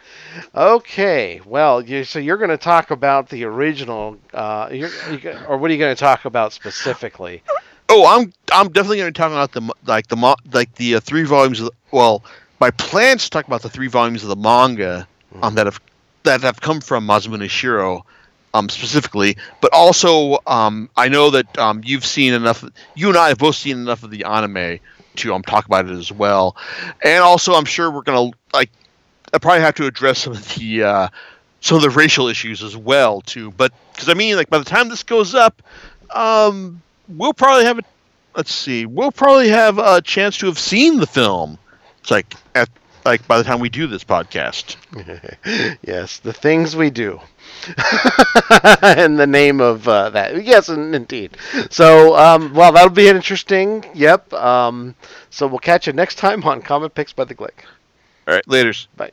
Okay, 0.55 1.41
well, 1.45 1.83
you, 1.83 2.05
so 2.05 2.21
you're 2.21 2.37
going 2.37 2.51
to 2.51 2.57
talk 2.57 2.93
about 2.93 3.31
the 3.31 3.43
original, 3.43 4.17
uh, 4.33 4.69
you're, 4.71 4.91
you, 5.11 5.37
or 5.49 5.59
what 5.59 5.73
are 5.73 5.75
you 5.75 5.81
going 5.81 5.95
to 5.95 5.99
talk 5.99 6.25
about 6.25 6.53
specifically? 6.53 7.43
Oh, 7.89 8.07
I'm 8.07 8.33
I'm 8.53 8.69
definitely 8.69 8.99
going 8.99 9.13
to 9.13 9.19
talk 9.19 9.33
about 9.33 9.51
the 9.51 9.75
like 9.89 10.07
the 10.07 10.37
like 10.53 10.73
the 10.77 10.95
uh, 10.95 11.01
three 11.01 11.25
volumes. 11.25 11.59
Of 11.59 11.67
the, 11.67 11.73
well, 11.91 12.23
my 12.61 12.71
plans 12.71 13.25
to 13.25 13.31
talk 13.31 13.47
about 13.47 13.63
the 13.63 13.71
three 13.71 13.89
volumes 13.89 14.23
of 14.23 14.29
the 14.29 14.37
manga 14.37 15.09
um, 15.43 15.55
that 15.55 15.67
have 15.67 15.81
that 16.25 16.43
have 16.43 16.61
come 16.61 16.81
from 16.81 17.07
Masamune 17.07 17.43
Shirow, 17.45 18.03
um, 18.53 18.69
specifically. 18.69 19.37
But 19.63 19.73
also, 19.73 20.39
um, 20.47 20.91
I 20.97 21.09
know 21.09 21.31
that 21.31 21.59
um, 21.59 21.81
you've 21.85 22.05
seen 22.05 22.35
enough. 22.35 22.63
You 22.95 23.09
and 23.09 23.17
I 23.17 23.29
have 23.29 23.39
both 23.39 23.57
seen 23.57 23.79
enough 23.79 24.03
of 24.03 24.11
the 24.11 24.25
anime 24.25 24.79
to 25.17 25.35
um 25.35 25.43
talk 25.43 25.67
about 25.67 25.87
it 25.87 25.93
as 25.93 26.13
well. 26.13 26.57
And 27.03 27.23
also, 27.23 27.55
I'm 27.55 27.65
sure 27.65 27.91
we're 27.91 28.03
gonna 28.03 28.31
like. 28.53 28.71
I 29.33 29.39
probably 29.39 29.61
have 29.61 29.77
to 29.77 29.87
address 29.87 30.19
some 30.19 30.33
of 30.35 30.55
the 30.57 30.83
uh, 30.83 31.09
some 31.61 31.77
of 31.77 31.83
the 31.83 31.91
racial 31.91 32.29
issues 32.29 32.63
as 32.63 32.77
well 32.77 33.21
too. 33.23 33.53
But 33.53 33.73
because 33.93 34.09
I 34.09 34.15
mean, 34.15 34.37
like 34.37 34.51
by 34.51 34.59
the 34.59 34.65
time 34.65 34.89
this 34.89 35.03
goes 35.03 35.35
up, 35.35 35.63
um, 36.11 36.83
we'll 37.09 37.33
probably 37.33 37.65
have 37.65 37.79
a 37.79 37.83
let's 38.37 38.53
see, 38.53 38.87
we'll 38.87 39.13
probably 39.13 39.49
have 39.49 39.79
a 39.79 40.03
chance 40.03 40.37
to 40.39 40.47
have 40.47 40.59
seen 40.59 40.99
the 40.99 41.07
film. 41.07 41.59
It's 42.01 42.11
like 42.11 42.35
at 42.55 42.69
like 43.05 43.27
by 43.27 43.39
the 43.39 43.45
time 43.45 43.61
we 43.61 43.69
do 43.69 43.87
this 43.87 44.05
podcast. 44.05 44.77
yes, 45.83 46.19
the 46.19 46.33
things 46.33 46.77
we 46.77 46.91
do. 46.91 47.21
in 48.97 49.17
the 49.17 49.27
name 49.27 49.61
of 49.61 49.87
uh, 49.87 50.11
that. 50.11 50.45
Yes, 50.45 50.69
and 50.69 50.95
indeed. 50.95 51.37
So, 51.71 52.17
um, 52.17 52.55
well, 52.55 52.73
that'll 52.73 52.91
be 52.91 53.09
interesting. 53.09 53.85
Yep. 53.95 54.33
Um, 54.33 54.95
so 55.31 55.47
we'll 55.47 55.59
catch 55.59 55.87
you 55.87 55.93
next 55.93 56.17
time 56.17 56.43
on 56.45 56.63
Comic 56.63 56.95
Picks 56.95 57.13
by 57.13 57.25
the 57.25 57.35
Glick. 57.35 57.65
All 58.27 58.35
right, 58.35 58.47
later's. 58.49 58.89
Bye. 58.97 59.13